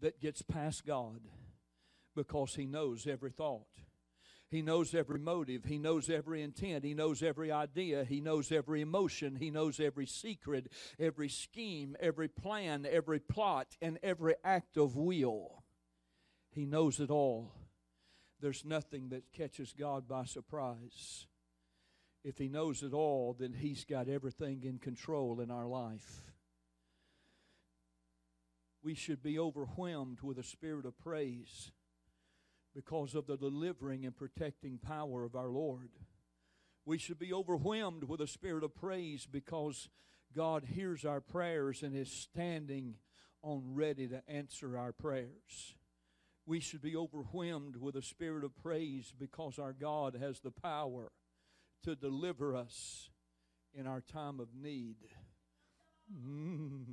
that 0.00 0.20
gets 0.20 0.42
past 0.42 0.86
God 0.86 1.22
because 2.14 2.54
He 2.54 2.66
knows 2.66 3.06
every 3.06 3.30
thought. 3.30 3.66
He 4.52 4.60
knows 4.60 4.94
every 4.94 5.18
motive. 5.18 5.64
He 5.64 5.78
knows 5.78 6.10
every 6.10 6.42
intent. 6.42 6.84
He 6.84 6.92
knows 6.92 7.22
every 7.22 7.50
idea. 7.50 8.04
He 8.04 8.20
knows 8.20 8.52
every 8.52 8.82
emotion. 8.82 9.36
He 9.36 9.50
knows 9.50 9.80
every 9.80 10.04
secret, 10.04 10.70
every 10.98 11.30
scheme, 11.30 11.96
every 11.98 12.28
plan, 12.28 12.86
every 12.88 13.18
plot, 13.18 13.78
and 13.80 13.98
every 14.02 14.34
act 14.44 14.76
of 14.76 14.94
will. 14.94 15.64
He 16.50 16.66
knows 16.66 17.00
it 17.00 17.10
all. 17.10 17.54
There's 18.42 18.62
nothing 18.62 19.08
that 19.08 19.32
catches 19.32 19.72
God 19.72 20.06
by 20.06 20.26
surprise. 20.26 21.26
If 22.22 22.36
He 22.36 22.48
knows 22.48 22.82
it 22.82 22.92
all, 22.92 23.34
then 23.38 23.54
He's 23.54 23.86
got 23.86 24.06
everything 24.06 24.64
in 24.64 24.76
control 24.76 25.40
in 25.40 25.50
our 25.50 25.66
life. 25.66 26.24
We 28.82 28.94
should 28.94 29.22
be 29.22 29.38
overwhelmed 29.38 30.20
with 30.20 30.36
a 30.36 30.44
spirit 30.44 30.84
of 30.84 30.98
praise 30.98 31.72
because 32.74 33.14
of 33.14 33.26
the 33.26 33.36
delivering 33.36 34.04
and 34.04 34.16
protecting 34.16 34.78
power 34.78 35.24
of 35.24 35.34
our 35.34 35.48
Lord. 35.48 35.90
We 36.84 36.98
should 36.98 37.18
be 37.18 37.32
overwhelmed 37.32 38.04
with 38.04 38.20
a 38.20 38.26
spirit 38.26 38.64
of 38.64 38.74
praise 38.74 39.26
because 39.30 39.88
God 40.34 40.64
hears 40.74 41.04
our 41.04 41.20
prayers 41.20 41.82
and 41.82 41.94
is 41.94 42.10
standing 42.10 42.94
on 43.42 43.74
ready 43.74 44.08
to 44.08 44.22
answer 44.28 44.76
our 44.76 44.92
prayers. 44.92 45.76
We 46.46 46.60
should 46.60 46.82
be 46.82 46.96
overwhelmed 46.96 47.76
with 47.76 47.94
a 47.94 48.02
spirit 48.02 48.42
of 48.44 48.56
praise 48.56 49.12
because 49.16 49.58
our 49.58 49.72
God 49.72 50.16
has 50.20 50.40
the 50.40 50.50
power 50.50 51.12
to 51.84 51.94
deliver 51.94 52.56
us 52.56 53.10
in 53.74 53.86
our 53.86 54.00
time 54.00 54.40
of 54.40 54.48
need. 54.54 54.96
Mm. 56.12 56.84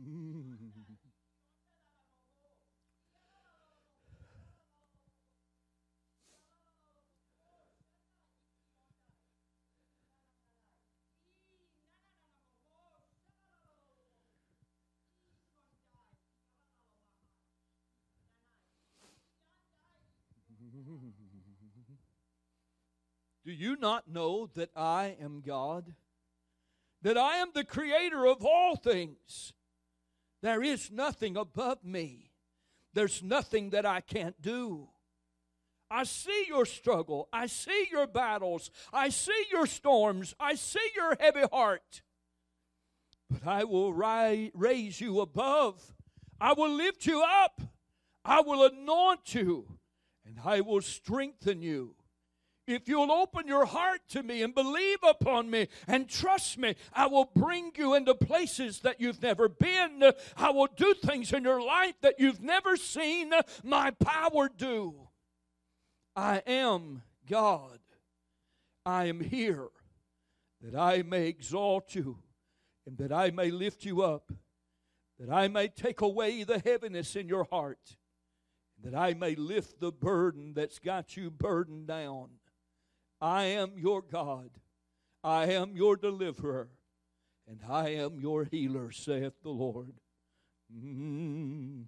Mm. 0.00 0.56
Do 23.44 23.52
you 23.52 23.76
not 23.76 24.08
know 24.08 24.48
that 24.54 24.70
I 24.74 25.16
am 25.20 25.42
God? 25.44 25.94
That 27.02 27.18
I 27.18 27.36
am 27.36 27.50
the 27.54 27.64
creator 27.64 28.26
of 28.26 28.44
all 28.44 28.76
things? 28.76 29.52
There 30.42 30.62
is 30.62 30.90
nothing 30.90 31.36
above 31.36 31.84
me. 31.84 32.30
There's 32.94 33.22
nothing 33.22 33.70
that 33.70 33.84
I 33.84 34.00
can't 34.00 34.40
do. 34.40 34.88
I 35.90 36.04
see 36.04 36.46
your 36.48 36.64
struggle. 36.64 37.28
I 37.32 37.46
see 37.46 37.88
your 37.90 38.06
battles. 38.06 38.70
I 38.92 39.10
see 39.10 39.44
your 39.52 39.66
storms. 39.66 40.34
I 40.40 40.54
see 40.54 40.90
your 40.96 41.16
heavy 41.20 41.44
heart. 41.52 42.02
But 43.30 43.46
I 43.46 43.64
will 43.64 43.92
ri- 43.92 44.50
raise 44.54 45.00
you 45.00 45.20
above. 45.20 45.94
I 46.40 46.52
will 46.52 46.70
lift 46.70 47.06
you 47.06 47.22
up. 47.22 47.60
I 48.24 48.40
will 48.40 48.64
anoint 48.64 49.34
you. 49.34 49.78
And 50.34 50.44
I 50.44 50.62
will 50.62 50.80
strengthen 50.80 51.62
you. 51.62 51.94
If 52.66 52.88
you'll 52.88 53.12
open 53.12 53.46
your 53.46 53.66
heart 53.66 54.00
to 54.10 54.22
me 54.22 54.42
and 54.42 54.54
believe 54.54 54.98
upon 55.06 55.50
me 55.50 55.68
and 55.86 56.08
trust 56.08 56.56
me, 56.56 56.76
I 56.94 57.06
will 57.06 57.30
bring 57.36 57.72
you 57.76 57.94
into 57.94 58.14
places 58.14 58.80
that 58.80 59.00
you've 59.00 59.22
never 59.22 59.48
been. 59.48 60.02
I 60.36 60.50
will 60.50 60.68
do 60.74 60.94
things 60.94 61.32
in 61.32 61.44
your 61.44 61.62
life 61.62 61.94
that 62.00 62.18
you've 62.18 62.40
never 62.42 62.76
seen 62.76 63.32
my 63.62 63.90
power 63.90 64.48
do. 64.48 64.94
I 66.16 66.42
am 66.46 67.02
God. 67.28 67.80
I 68.86 69.04
am 69.04 69.20
here 69.20 69.68
that 70.62 70.74
I 70.74 71.02
may 71.02 71.26
exalt 71.26 71.94
you 71.94 72.18
and 72.86 72.96
that 72.96 73.12
I 73.12 73.30
may 73.30 73.50
lift 73.50 73.84
you 73.84 74.02
up, 74.02 74.32
that 75.18 75.30
I 75.30 75.48
may 75.48 75.68
take 75.68 76.00
away 76.00 76.44
the 76.44 76.58
heaviness 76.58 77.14
in 77.14 77.28
your 77.28 77.44
heart, 77.44 77.96
that 78.84 78.94
I 78.94 79.14
may 79.14 79.34
lift 79.34 79.80
the 79.80 79.90
burden 79.90 80.52
that's 80.54 80.78
got 80.78 81.16
you 81.16 81.30
burdened 81.30 81.86
down. 81.86 82.28
I 83.20 83.44
am 83.44 83.72
your 83.76 84.02
God. 84.02 84.50
I 85.22 85.46
am 85.46 85.74
your 85.74 85.96
deliverer. 85.96 86.68
And 87.48 87.60
I 87.68 87.90
am 87.90 88.20
your 88.20 88.44
healer, 88.44 88.92
saith 88.92 89.34
the 89.42 89.50
Lord. 89.50 89.94
Mm, 90.72 91.84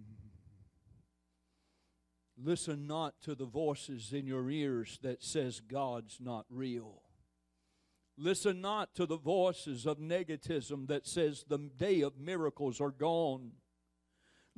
mm, 2.36 2.36
Listen 2.47 2.87
not 2.87 3.21
to 3.23 3.35
the 3.35 3.45
voices 3.45 4.13
in 4.13 4.25
your 4.25 4.49
ears 4.49 5.01
that 5.03 5.21
says 5.21 5.59
God's 5.59 6.19
not 6.21 6.47
real. 6.49 7.03
Listen 8.17 8.61
not 8.61 8.95
to 8.95 9.05
the 9.05 9.17
voices 9.17 9.85
of 9.85 9.99
negativism 9.99 10.87
that 10.87 11.09
says 11.09 11.45
the 11.49 11.59
day 11.59 12.03
of 12.03 12.21
miracles 12.21 12.81
are 12.81 12.93
gone. 12.93 13.51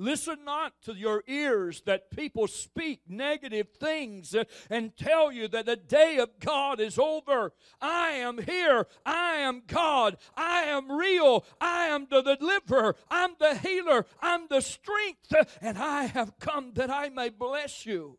Listen 0.00 0.44
not 0.44 0.80
to 0.82 0.94
your 0.94 1.24
ears 1.26 1.82
that 1.84 2.10
people 2.12 2.46
speak 2.46 3.00
negative 3.08 3.66
things 3.80 4.34
and 4.70 4.96
tell 4.96 5.32
you 5.32 5.48
that 5.48 5.66
the 5.66 5.74
day 5.74 6.18
of 6.18 6.38
God 6.38 6.80
is 6.80 7.00
over. 7.00 7.52
I 7.80 8.10
am 8.10 8.38
here. 8.38 8.86
I 9.04 9.36
am 9.38 9.62
God. 9.66 10.16
I 10.36 10.62
am 10.62 10.92
real. 10.92 11.44
I 11.60 11.86
am 11.86 12.06
the 12.08 12.22
deliverer. 12.22 12.94
I'm 13.10 13.34
the 13.40 13.56
healer. 13.56 14.06
I'm 14.22 14.46
the 14.48 14.60
strength. 14.60 15.34
And 15.60 15.76
I 15.76 16.04
have 16.04 16.38
come 16.38 16.74
that 16.74 16.90
I 16.90 17.08
may 17.08 17.28
bless 17.28 17.84
you 17.84 18.18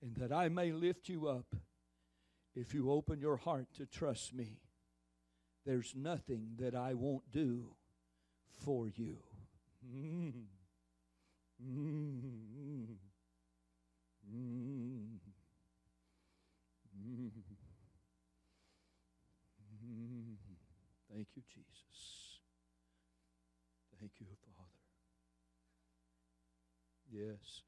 and 0.00 0.16
that 0.16 0.32
I 0.32 0.48
may 0.48 0.72
lift 0.72 1.10
you 1.10 1.28
up. 1.28 1.54
If 2.54 2.72
you 2.72 2.90
open 2.90 3.20
your 3.20 3.36
heart 3.36 3.66
to 3.76 3.84
trust 3.84 4.34
me, 4.34 4.60
there's 5.66 5.94
nothing 5.94 6.52
that 6.58 6.74
I 6.74 6.94
won't 6.94 7.30
do 7.30 7.74
for 8.64 8.88
you. 8.88 9.18
Mm. 9.86 10.44
Thank 11.58 11.68
you, 21.34 21.42
Jesus. 21.48 22.40
Thank 23.98 24.12
you, 24.20 24.26
Father. 24.44 24.68
Yes. 27.10 27.65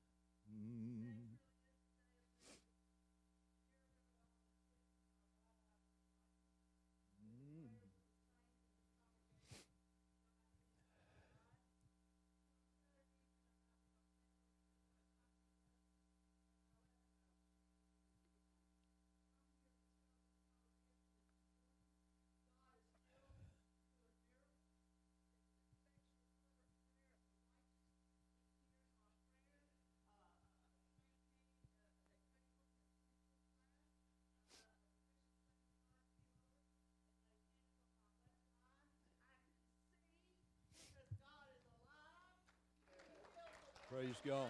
Praise 43.99 44.15
God. 44.25 44.47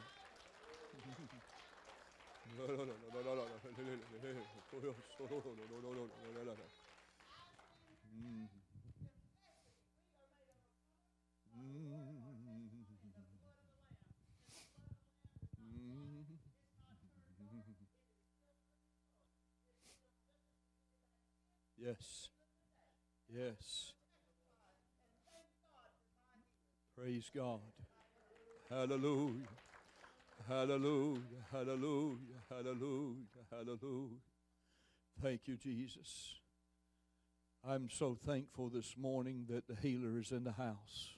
Yes. 21.79 22.29
Yes. 23.35 23.93
Praise 26.95 27.31
God. 27.35 27.61
Hallelujah. 28.71 29.49
Hallelujah. 30.47 31.23
Hallelujah. 31.51 32.19
Hallelujah. 32.51 33.25
Hallelujah. 33.51 34.19
Thank 35.23 35.43
you, 35.47 35.57
Jesus. 35.57 36.35
I'm 37.67 37.89
so 37.91 38.15
thankful 38.15 38.69
this 38.69 38.95
morning 38.99 39.47
that 39.49 39.67
the 39.69 39.75
healer 39.75 40.19
is 40.19 40.33
in 40.33 40.45
the 40.45 40.53
house. 40.53 41.17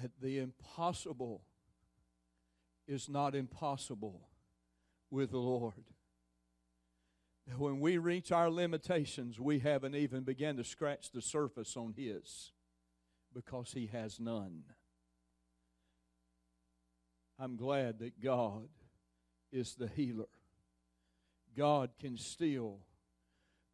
That 0.00 0.12
the 0.20 0.38
impossible 0.38 1.42
is 2.86 3.08
not 3.08 3.34
impossible 3.34 4.28
with 5.10 5.32
the 5.32 5.38
Lord. 5.38 5.74
That 7.48 7.58
when 7.58 7.80
we 7.80 7.98
reach 7.98 8.30
our 8.30 8.48
limitations, 8.48 9.40
we 9.40 9.58
haven't 9.58 9.96
even 9.96 10.22
begun 10.22 10.56
to 10.56 10.64
scratch 10.64 11.10
the 11.10 11.20
surface 11.20 11.76
on 11.76 11.94
His 11.96 12.52
because 13.34 13.72
He 13.72 13.88
has 13.88 14.20
none. 14.20 14.62
I'm 17.38 17.56
glad 17.56 18.00
that 18.00 18.20
God 18.20 18.68
is 19.52 19.74
the 19.74 19.88
healer. 19.88 20.28
God 21.56 21.90
can 22.00 22.16
still 22.16 22.78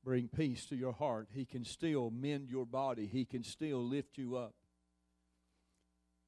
bring 0.04 0.28
peace 0.28 0.66
to 0.66 0.76
your 0.76 0.92
heart. 0.92 1.28
He 1.32 1.44
can 1.44 1.64
still 1.64 2.10
mend 2.10 2.50
your 2.50 2.66
body. 2.66 3.06
He 3.06 3.24
can 3.24 3.42
still 3.42 3.82
lift 3.82 4.18
you 4.18 4.36
up. 4.36 4.54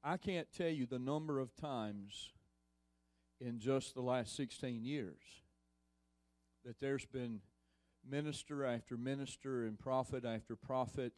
I 0.03 0.17
can't 0.17 0.47
tell 0.55 0.69
you 0.69 0.85
the 0.85 0.99
number 0.99 1.39
of 1.39 1.55
times 1.55 2.31
in 3.39 3.59
just 3.59 3.93
the 3.93 4.01
last 4.01 4.35
16 4.35 4.83
years 4.83 5.21
that 6.65 6.79
there's 6.79 7.05
been 7.05 7.41
minister 8.09 8.65
after 8.65 8.97
minister 8.97 9.65
and 9.65 9.77
prophet 9.77 10.25
after 10.25 10.55
prophet 10.55 11.13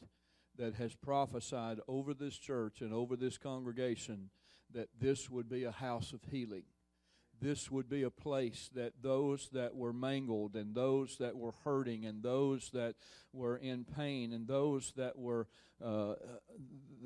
that 0.58 0.74
has 0.74 0.94
prophesied 0.94 1.80
over 1.88 2.12
this 2.12 2.36
church 2.36 2.80
and 2.80 2.92
over 2.92 3.16
this 3.16 3.38
congregation 3.38 4.30
that 4.74 4.88
this 4.98 5.30
would 5.30 5.48
be 5.48 5.64
a 5.64 5.72
house 5.72 6.12
of 6.12 6.20
healing. 6.30 6.64
This 7.40 7.70
would 7.70 7.88
be 7.88 8.02
a 8.02 8.10
place 8.10 8.68
that 8.74 8.92
those 9.00 9.48
that 9.52 9.74
were 9.74 9.94
mangled 9.94 10.56
and 10.56 10.74
those 10.74 11.16
that 11.16 11.36
were 11.36 11.54
hurting 11.64 12.04
and 12.04 12.22
those 12.22 12.70
that 12.74 12.96
were 13.32 13.56
in 13.56 13.84
pain 13.84 14.32
and 14.34 14.46
those 14.46 14.92
that 14.96 15.18
were 15.18 15.46
uh, 15.82 16.14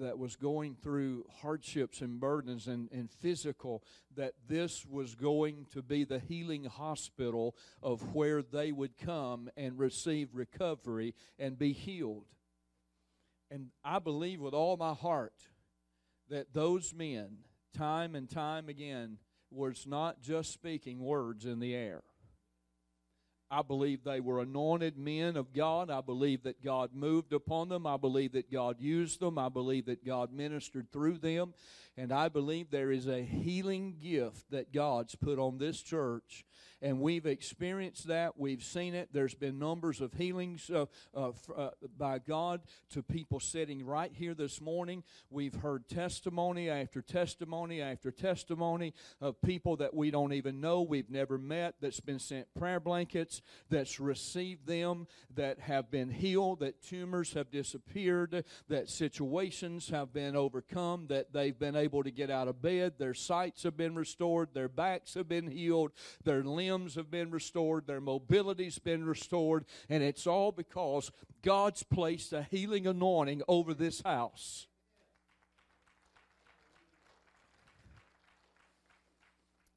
that 0.01 0.19
was 0.19 0.35
going 0.35 0.75
through 0.75 1.25
hardships 1.43 2.01
and 2.01 2.19
burdens 2.19 2.67
and, 2.67 2.91
and 2.91 3.09
physical 3.09 3.85
that 4.17 4.33
this 4.49 4.85
was 4.85 5.15
going 5.15 5.67
to 5.73 5.81
be 5.81 6.03
the 6.03 6.19
healing 6.19 6.65
hospital 6.65 7.55
of 7.81 8.15
where 8.15 8.43
they 8.43 8.73
would 8.73 8.99
come 8.99 9.49
and 9.57 9.79
receive 9.79 10.35
recovery 10.35 11.15
and 11.39 11.57
be 11.57 11.73
healed. 11.73 12.27
And 13.53 13.69
i 13.85 14.01
believe 14.01 14.41
with 14.41 14.55
all 14.55 14.77
my 14.77 14.95
heart 14.95 15.35
that 16.29 16.53
those 16.53 16.93
men 16.93 17.39
time 17.75 18.15
and 18.15 18.31
time 18.31 18.69
again 18.69 19.19
was 19.51 19.87
not 19.87 20.23
just 20.23 20.53
speaking 20.53 21.01
words 21.01 21.45
in 21.45 21.61
the 21.61 21.75
air. 21.75 22.03
I 23.51 23.63
believe 23.63 24.03
they 24.03 24.21
were 24.21 24.41
anointed 24.41 24.97
men 24.97 25.37
of 25.37 25.53
God. 25.53 25.91
I 25.91 26.01
believe 26.01 26.43
that 26.45 26.65
God 26.65 26.91
moved 26.95 27.33
upon 27.33 27.69
them. 27.69 27.87
I 27.87 27.97
believe 27.97 28.33
that 28.33 28.51
God 28.51 28.81
used 28.81 29.21
them. 29.21 29.39
I 29.39 29.49
believe 29.49 29.87
that 29.87 30.05
God 30.05 30.33
ministered 30.33 30.91
through 30.91 31.19
them. 31.19 31.55
And 31.97 32.13
I 32.13 32.29
believe 32.29 32.71
there 32.71 32.91
is 32.91 33.07
a 33.07 33.23
healing 33.23 33.97
gift 34.03 34.51
that 34.51 34.73
God's 34.73 35.15
put 35.15 35.39
on 35.39 35.59
this 35.59 35.81
church 35.81 36.45
and 36.85 37.01
we've 37.01 37.25
experienced 37.25 38.09
that. 38.09 38.39
We've 38.39 38.63
seen 38.63 38.95
it. 38.95 39.09
There's 39.11 39.35
been 39.35 39.59
numbers 39.59 40.03
of 40.03 40.13
healings 40.13 40.71
uh, 40.71 40.85
uh, 41.15 41.31
uh, 41.57 41.71
by 41.97 42.19
God 42.19 42.61
to 42.91 43.03
people 43.03 43.41
sitting 43.41 43.87
right 43.87 44.13
here 44.13 44.35
this 44.35 44.61
morning. 44.61 45.03
We've 45.31 45.55
heard 45.55 45.89
testimony 45.89 46.69
after 46.69 47.01
testimony 47.01 47.81
after 47.81 48.11
testimony 48.11 48.93
of 49.23 49.41
people 49.41 49.77
that 49.77 49.95
we 49.95 50.11
don't 50.11 50.35
even 50.35 50.61
know, 50.61 50.83
we've 50.83 51.09
never 51.09 51.39
met, 51.39 51.77
that's 51.81 52.01
been 52.01 52.19
sent 52.19 52.53
prayer 52.55 52.81
blankets, 52.81 53.41
that's 53.71 53.99
received 53.99 54.67
them, 54.67 55.07
that 55.35 55.61
have 55.61 55.91
been 55.91 56.11
healed, 56.11 56.61
that 56.61 56.83
tumors 56.83 57.33
have 57.33 57.51
disappeared, 57.51 58.45
that 58.69 58.91
situations 58.91 59.89
have 59.89 60.13
been 60.13 60.37
overcome, 60.37 61.07
that 61.07 61.33
they've 61.33 61.59
been 61.59 61.77
able 61.77 61.84
to 61.89 62.11
get 62.11 62.31
out 62.31 62.49
of 62.49 62.63
bed, 62.63 62.95
their 62.99 63.15
sights 63.15 63.63
have 63.63 63.77
been 63.77 63.95
restored, 63.95 64.49
their 64.53 64.69
backs 64.69 65.15
have 65.15 65.29
been 65.29 65.51
healed, 65.51 65.93
their 66.23 66.43
limbs 66.43 66.95
have 66.95 67.11
been 67.11 67.31
restored, 67.31 67.87
their 67.87 68.01
mobility's 68.01 68.79
been 68.79 69.05
restored, 69.05 69.65
and 69.89 70.03
it's 70.03 70.27
all 70.27 70.53
because 70.53 71.11
God's 71.43 71.83
placed 71.83 72.33
a 72.33 72.43
healing 72.43 72.87
anointing 72.87 73.43
over 73.49 73.75
this 73.75 74.03
house. 74.03 74.67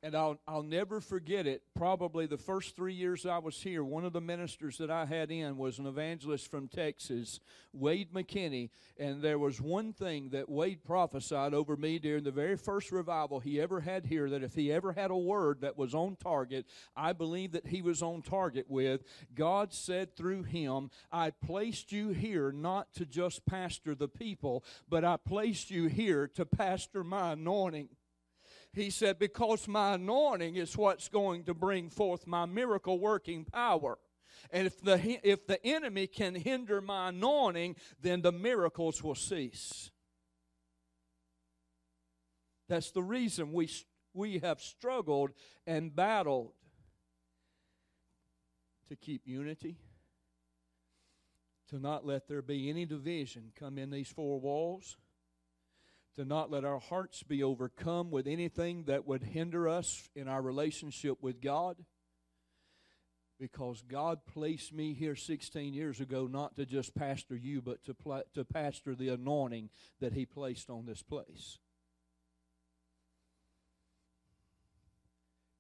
And 0.04 0.16
I'll, 0.16 0.40
I'll 0.48 0.64
never 0.64 1.02
forget 1.02 1.48
it. 1.48 1.64
Probably 1.76 2.28
the 2.28 2.38
first 2.38 2.76
three 2.76 2.94
years 2.94 3.26
I 3.26 3.40
was 3.40 3.62
here, 3.62 3.84
one 3.84 4.06
of 4.06 4.14
the 4.14 4.22
ministers 4.22 4.78
that 4.78 4.92
I 4.92 5.06
had 5.06 5.32
in 5.32 5.58
was 5.58 5.80
an 5.80 5.88
evangelist 5.88 6.52
from 6.52 6.68
Texas, 6.68 7.40
Wade 7.74 8.14
McKinney. 8.14 8.70
And 8.98 9.22
there 9.22 9.40
was 9.40 9.60
one 9.60 9.94
thing 9.94 10.30
that 10.30 10.50
Wade 10.50 10.84
prophesied 10.84 11.54
over 11.54 11.76
me 11.76 11.98
during 11.98 12.24
the 12.24 12.32
very 12.32 12.56
first 12.56 12.92
revival 12.92 13.40
he 13.40 13.60
ever 13.60 13.80
had 13.80 14.06
here 14.06 14.30
that 14.30 14.44
if 14.44 14.54
he 14.54 14.72
ever 14.72 14.94
had 14.94 15.10
a 15.10 15.18
word 15.18 15.62
that 15.62 15.78
was 15.78 15.96
on 15.96 16.16
target, 16.16 16.68
I 16.96 17.14
believe 17.14 17.52
that 17.54 17.68
he 17.68 17.82
was 17.82 18.02
on 18.02 18.22
target 18.22 18.66
with. 18.70 19.04
God 19.34 19.74
said 19.74 20.16
through 20.16 20.44
him, 20.44 20.92
I 21.12 21.32
placed 21.32 21.92
you 21.92 22.10
here 22.10 22.52
not 22.52 22.94
to 22.96 23.06
just 23.06 23.46
pastor 23.46 23.96
the 23.96 24.08
people, 24.08 24.64
but 24.88 25.04
I 25.04 25.18
placed 25.18 25.72
you 25.72 25.88
here 25.88 26.28
to 26.36 26.46
pastor 26.46 27.04
my 27.04 27.34
anointing. 27.34 27.90
He 28.74 28.90
said, 28.90 29.20
Because 29.20 29.68
my 29.68 29.96
anointing 29.96 30.56
is 30.56 30.78
what's 30.78 31.10
going 31.10 31.44
to 31.46 31.54
bring 31.54 31.90
forth 31.90 32.28
my 32.28 32.46
miracle 32.46 33.00
working 33.00 33.46
power. 33.46 33.98
And 34.52 34.68
if 34.68 34.82
the, 34.82 35.20
if 35.24 35.48
the 35.48 35.64
enemy 35.66 36.08
can 36.08 36.36
hinder 36.36 36.80
my 36.82 37.10
anointing, 37.10 37.76
then 38.02 38.22
the 38.22 38.32
miracles 38.32 39.04
will 39.04 39.16
cease. 39.16 39.90
That's 42.70 42.92
the 42.92 43.04
reason 43.04 43.54
we, 43.54 43.70
we 44.14 44.40
have 44.40 44.62
struggled 44.62 45.32
and 45.66 45.96
battled 45.96 46.52
to 48.90 48.96
keep 48.96 49.22
unity, 49.26 49.78
to 51.70 51.80
not 51.80 52.06
let 52.06 52.28
there 52.28 52.42
be 52.42 52.70
any 52.70 52.86
division 52.86 53.52
come 53.58 53.78
in 53.78 53.90
these 53.90 54.08
four 54.08 54.40
walls 54.40 54.98
to 56.18 56.26
not 56.26 56.50
let 56.52 56.66
our 56.66 56.80
hearts 56.80 57.22
be 57.22 57.44
overcome 57.44 58.10
with 58.10 58.28
anything 58.28 58.84
that 58.86 59.08
would 59.08 59.24
hinder 59.24 59.70
us 59.70 60.10
in 60.16 60.28
our 60.28 60.42
relationship 60.42 61.20
with 61.22 61.42
God. 61.42 61.78
Because 63.40 63.84
God 63.88 64.26
placed 64.26 64.74
me 64.74 64.96
here 64.96 65.16
16 65.16 65.76
years 65.76 66.00
ago 66.00 66.26
not 66.26 66.56
to 66.56 66.66
just 66.66 66.96
pastor 66.96 67.36
you, 67.36 67.62
but 67.62 67.84
to, 67.84 67.94
pl- 67.94 68.24
to 68.34 68.44
pastor 68.44 68.96
the 68.96 69.10
anointing 69.10 69.70
that 70.02 70.14
He 70.14 70.26
placed 70.26 70.72
on 70.72 70.88
this 70.88 71.04
place. 71.04 71.60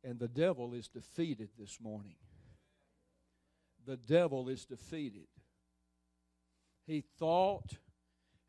And 0.03 0.17
the 0.17 0.27
devil 0.27 0.73
is 0.73 0.87
defeated 0.87 1.49
this 1.59 1.79
morning. 1.79 2.15
The 3.85 3.97
devil 3.97 4.49
is 4.49 4.65
defeated. 4.65 5.27
He 6.87 7.03
thought 7.19 7.77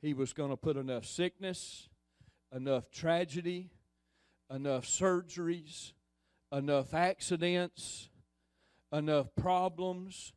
he 0.00 0.14
was 0.14 0.32
going 0.32 0.50
to 0.50 0.56
put 0.56 0.76
enough 0.76 1.04
sickness, 1.04 1.87
enough 2.54 2.90
tragedy, 2.90 3.70
enough 4.50 4.84
surgeries, 4.84 5.92
enough 6.52 6.94
accidents, 6.94 8.08
enough 8.92 9.34
problems 9.36 10.32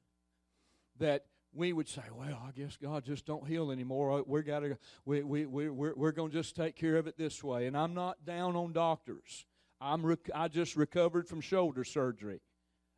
that 1.00 1.26
we 1.54 1.74
would 1.74 1.88
say, 1.88 2.04
well, 2.14 2.42
I 2.48 2.52
guess 2.52 2.78
God 2.82 3.04
just 3.04 3.26
don't 3.26 3.46
heal 3.46 3.72
anymore. 3.72 4.20
Uh, 4.20 4.24
we 4.26 4.42
gotta, 4.42 4.78
we, 5.06 5.22
we, 5.22 5.46
we, 5.46 5.70
we're, 5.70 5.94
we're 5.96 6.12
going 6.12 6.32
to 6.32 6.38
just 6.38 6.56
take 6.56 6.76
care 6.76 6.96
of 6.96 7.08
it 7.08 7.18
this 7.18 7.44
way. 7.44 7.68
And 7.68 7.76
I'm 7.76 7.94
not 7.94 8.26
down 8.26 8.56
on 8.56 8.72
doctors. 8.72 9.46
I'm 9.82 10.06
rec- 10.06 10.30
I 10.34 10.48
just 10.48 10.76
recovered 10.76 11.28
from 11.28 11.42
shoulder 11.42 11.84
surgery. 11.84 12.42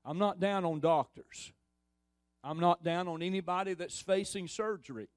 I'm 0.06 0.18
not 0.20 0.40
down 0.40 0.66
on 0.66 0.82
doctors. 0.82 1.52
I'm 2.44 2.60
not 2.60 2.84
down 2.84 3.08
on 3.08 3.22
anybody 3.22 3.74
that's 3.74 4.00
facing 4.02 4.48
surgery. 4.48 5.08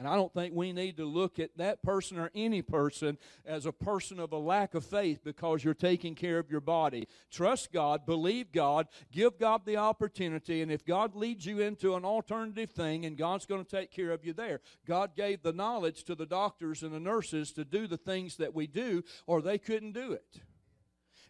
And 0.00 0.08
I 0.08 0.14
don't 0.14 0.32
think 0.32 0.54
we 0.54 0.72
need 0.72 0.96
to 0.96 1.04
look 1.04 1.38
at 1.38 1.58
that 1.58 1.82
person 1.82 2.18
or 2.18 2.30
any 2.34 2.62
person 2.62 3.18
as 3.44 3.66
a 3.66 3.72
person 3.72 4.18
of 4.18 4.32
a 4.32 4.38
lack 4.38 4.74
of 4.74 4.82
faith 4.82 5.20
because 5.22 5.62
you're 5.62 5.74
taking 5.74 6.14
care 6.14 6.38
of 6.38 6.50
your 6.50 6.62
body. 6.62 7.06
Trust 7.30 7.70
God, 7.70 8.06
believe 8.06 8.50
God, 8.50 8.88
give 9.12 9.38
God 9.38 9.66
the 9.66 9.76
opportunity, 9.76 10.62
and 10.62 10.72
if 10.72 10.86
God 10.86 11.14
leads 11.14 11.44
you 11.44 11.60
into 11.60 11.96
an 11.96 12.06
alternative 12.06 12.70
thing 12.70 13.04
and 13.04 13.18
God's 13.18 13.44
going 13.44 13.62
to 13.62 13.70
take 13.70 13.92
care 13.92 14.10
of 14.10 14.24
you 14.24 14.32
there, 14.32 14.62
God 14.86 15.14
gave 15.14 15.42
the 15.42 15.52
knowledge 15.52 16.04
to 16.04 16.14
the 16.14 16.24
doctors 16.24 16.82
and 16.82 16.94
the 16.94 16.98
nurses 16.98 17.52
to 17.52 17.64
do 17.66 17.86
the 17.86 17.98
things 17.98 18.36
that 18.36 18.54
we 18.54 18.66
do, 18.66 19.04
or 19.26 19.42
they 19.42 19.58
couldn't 19.58 19.92
do 19.92 20.12
it. 20.12 20.40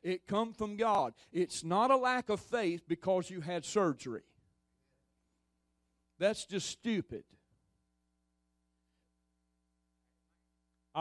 It 0.04 0.28
come 0.28 0.52
from 0.52 0.76
God. 0.76 1.14
It's 1.33 1.64
not 1.64 1.90
a 1.90 1.96
lack 1.96 2.28
of 2.28 2.38
faith 2.38 2.85
because 2.87 3.30
you 3.30 3.40
had 3.40 3.64
surgery. 3.64 4.22
That's 6.20 6.44
just 6.44 6.68
stupid. 6.68 7.24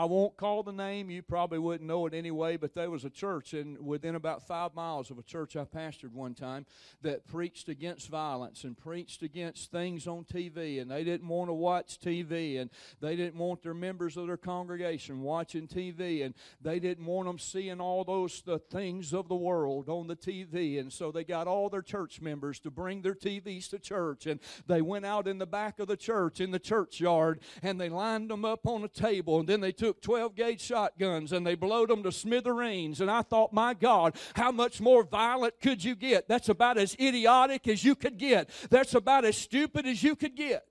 I 0.00 0.04
won't 0.04 0.38
call 0.38 0.62
the 0.62 0.72
name. 0.72 1.10
You 1.10 1.20
probably 1.20 1.58
wouldn't 1.58 1.86
know 1.86 2.06
it 2.06 2.14
anyway, 2.14 2.56
but 2.56 2.72
there 2.72 2.88
was 2.88 3.04
a 3.04 3.10
church 3.10 3.52
and 3.52 3.78
within 3.84 4.14
about 4.14 4.46
five 4.46 4.74
miles 4.74 5.10
of 5.10 5.18
a 5.18 5.22
church 5.22 5.56
I 5.56 5.64
pastored 5.64 6.14
one 6.14 6.32
time 6.32 6.64
that 7.02 7.26
preached 7.26 7.68
against 7.68 8.08
violence 8.08 8.64
and 8.64 8.78
preached 8.78 9.22
against 9.22 9.70
things 9.70 10.06
on 10.06 10.24
TV. 10.24 10.80
And 10.80 10.90
they 10.90 11.04
didn't 11.04 11.28
want 11.28 11.50
to 11.50 11.52
watch 11.52 12.00
TV 12.00 12.58
and 12.58 12.70
they 13.02 13.14
didn't 13.14 13.38
want 13.38 13.62
their 13.62 13.74
members 13.74 14.16
of 14.16 14.26
their 14.26 14.38
congregation 14.38 15.20
watching 15.20 15.68
TV 15.68 16.24
and 16.24 16.34
they 16.62 16.80
didn't 16.80 17.04
want 17.04 17.26
them 17.26 17.38
seeing 17.38 17.78
all 17.78 18.02
those 18.02 18.40
the 18.40 18.58
things 18.58 19.12
of 19.12 19.28
the 19.28 19.36
world 19.36 19.90
on 19.90 20.06
the 20.06 20.16
TV. 20.16 20.80
And 20.80 20.90
so 20.90 21.12
they 21.12 21.24
got 21.24 21.46
all 21.46 21.68
their 21.68 21.82
church 21.82 22.22
members 22.22 22.58
to 22.60 22.70
bring 22.70 23.02
their 23.02 23.14
TVs 23.14 23.68
to 23.68 23.78
church. 23.78 24.24
And 24.24 24.40
they 24.66 24.80
went 24.80 25.04
out 25.04 25.28
in 25.28 25.36
the 25.36 25.44
back 25.44 25.78
of 25.78 25.88
the 25.88 25.96
church, 25.98 26.40
in 26.40 26.52
the 26.52 26.58
churchyard, 26.58 27.40
and 27.62 27.78
they 27.78 27.90
lined 27.90 28.30
them 28.30 28.46
up 28.46 28.66
on 28.66 28.82
a 28.82 28.88
table. 28.88 29.40
And 29.40 29.46
then 29.46 29.60
they 29.60 29.72
took 29.90 30.00
12 30.02 30.36
gauge 30.36 30.60
shotguns 30.60 31.32
and 31.32 31.44
they 31.44 31.56
blowed 31.56 31.90
them 31.90 32.04
to 32.04 32.12
smithereens. 32.12 33.00
And 33.00 33.10
I 33.10 33.22
thought, 33.22 33.52
my 33.52 33.74
God, 33.74 34.14
how 34.36 34.52
much 34.52 34.80
more 34.80 35.02
violent 35.02 35.54
could 35.60 35.82
you 35.82 35.96
get? 35.96 36.28
That's 36.28 36.48
about 36.48 36.78
as 36.78 36.94
idiotic 37.00 37.66
as 37.66 37.82
you 37.82 37.96
could 37.96 38.16
get. 38.16 38.50
That's 38.70 38.94
about 38.94 39.24
as 39.24 39.36
stupid 39.36 39.86
as 39.86 40.00
you 40.00 40.14
could 40.14 40.36
get. 40.36 40.64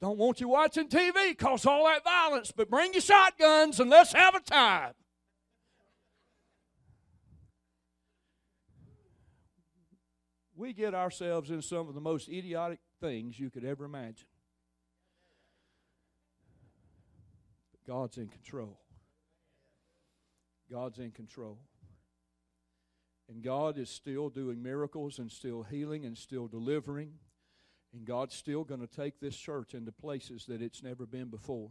Don't 0.00 0.16
want 0.16 0.40
you 0.40 0.48
watching 0.48 0.88
TV 0.88 1.36
cause 1.36 1.66
all 1.66 1.84
that 1.86 2.04
violence, 2.04 2.52
but 2.52 2.70
bring 2.70 2.92
your 2.92 3.02
shotguns 3.02 3.80
and 3.80 3.90
let's 3.90 4.12
have 4.12 4.36
a 4.36 4.40
time. 4.40 4.92
We 10.54 10.72
get 10.74 10.94
ourselves 10.94 11.50
in 11.50 11.60
some 11.60 11.88
of 11.88 11.94
the 11.94 12.00
most 12.00 12.28
idiotic 12.28 12.78
things 13.00 13.38
you 13.38 13.50
could 13.50 13.64
ever 13.64 13.84
imagine. 13.84 14.26
But 17.72 17.92
God's 17.92 18.18
in 18.18 18.28
control. 18.28 18.78
God's 20.70 20.98
in 20.98 21.10
control. 21.10 21.58
And 23.28 23.42
God 23.42 23.78
is 23.78 23.88
still 23.88 24.28
doing 24.28 24.62
miracles 24.62 25.18
and 25.18 25.30
still 25.30 25.62
healing 25.62 26.04
and 26.04 26.18
still 26.18 26.48
delivering. 26.48 27.12
And 27.92 28.04
God's 28.04 28.34
still 28.34 28.64
going 28.64 28.80
to 28.80 28.86
take 28.86 29.20
this 29.20 29.36
church 29.36 29.74
into 29.74 29.92
places 29.92 30.46
that 30.46 30.62
it's 30.62 30.82
never 30.82 31.06
been 31.06 31.28
before. 31.28 31.70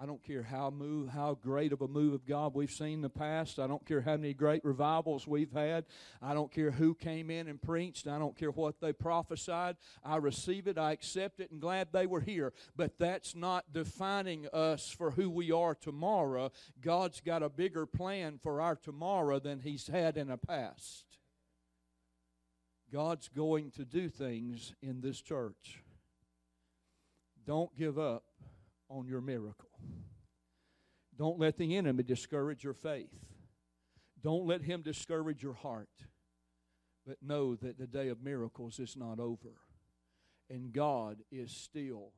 I 0.00 0.06
don't 0.06 0.22
care 0.22 0.44
how 0.44 0.70
move, 0.70 1.08
how 1.08 1.34
great 1.34 1.72
of 1.72 1.82
a 1.82 1.88
move 1.88 2.14
of 2.14 2.24
God 2.24 2.54
we've 2.54 2.70
seen 2.70 2.94
in 2.94 3.00
the 3.00 3.10
past. 3.10 3.58
I 3.58 3.66
don't 3.66 3.84
care 3.84 4.00
how 4.00 4.16
many 4.16 4.32
great 4.32 4.64
revivals 4.64 5.26
we've 5.26 5.50
had. 5.50 5.86
I 6.22 6.34
don't 6.34 6.52
care 6.52 6.70
who 6.70 6.94
came 6.94 7.30
in 7.30 7.48
and 7.48 7.60
preached. 7.60 8.06
I 8.06 8.16
don't 8.16 8.36
care 8.36 8.52
what 8.52 8.80
they 8.80 8.92
prophesied. 8.92 9.76
I 10.04 10.16
receive 10.16 10.68
it. 10.68 10.78
I 10.78 10.92
accept 10.92 11.40
it 11.40 11.50
and 11.50 11.60
glad 11.60 11.88
they 11.90 12.06
were 12.06 12.20
here. 12.20 12.52
But 12.76 12.96
that's 13.00 13.34
not 13.34 13.72
defining 13.72 14.46
us 14.52 14.88
for 14.88 15.10
who 15.10 15.28
we 15.30 15.50
are 15.50 15.74
tomorrow. 15.74 16.52
God's 16.80 17.20
got 17.20 17.42
a 17.42 17.48
bigger 17.48 17.84
plan 17.84 18.38
for 18.40 18.60
our 18.60 18.76
tomorrow 18.76 19.40
than 19.40 19.58
He's 19.58 19.88
had 19.88 20.16
in 20.16 20.28
the 20.28 20.36
past. 20.36 21.06
God's 22.92 23.28
going 23.28 23.72
to 23.72 23.84
do 23.84 24.08
things 24.08 24.74
in 24.80 25.00
this 25.00 25.20
church. 25.20 25.82
Don't 27.44 27.76
give 27.76 27.98
up 27.98 28.22
on 28.88 29.08
your 29.08 29.20
miracle. 29.20 29.67
Don't 31.18 31.38
let 31.38 31.58
the 31.58 31.76
enemy 31.76 32.04
discourage 32.04 32.62
your 32.62 32.74
faith. 32.74 33.10
Don't 34.22 34.46
let 34.46 34.62
him 34.62 34.82
discourage 34.82 35.42
your 35.42 35.54
heart. 35.54 35.88
But 37.06 37.16
know 37.22 37.56
that 37.56 37.78
the 37.78 37.86
day 37.86 38.08
of 38.08 38.22
miracles 38.22 38.78
is 38.78 38.96
not 38.96 39.18
over. 39.18 39.56
And 40.48 40.72
God 40.72 41.18
is 41.32 41.50
still 41.50 42.12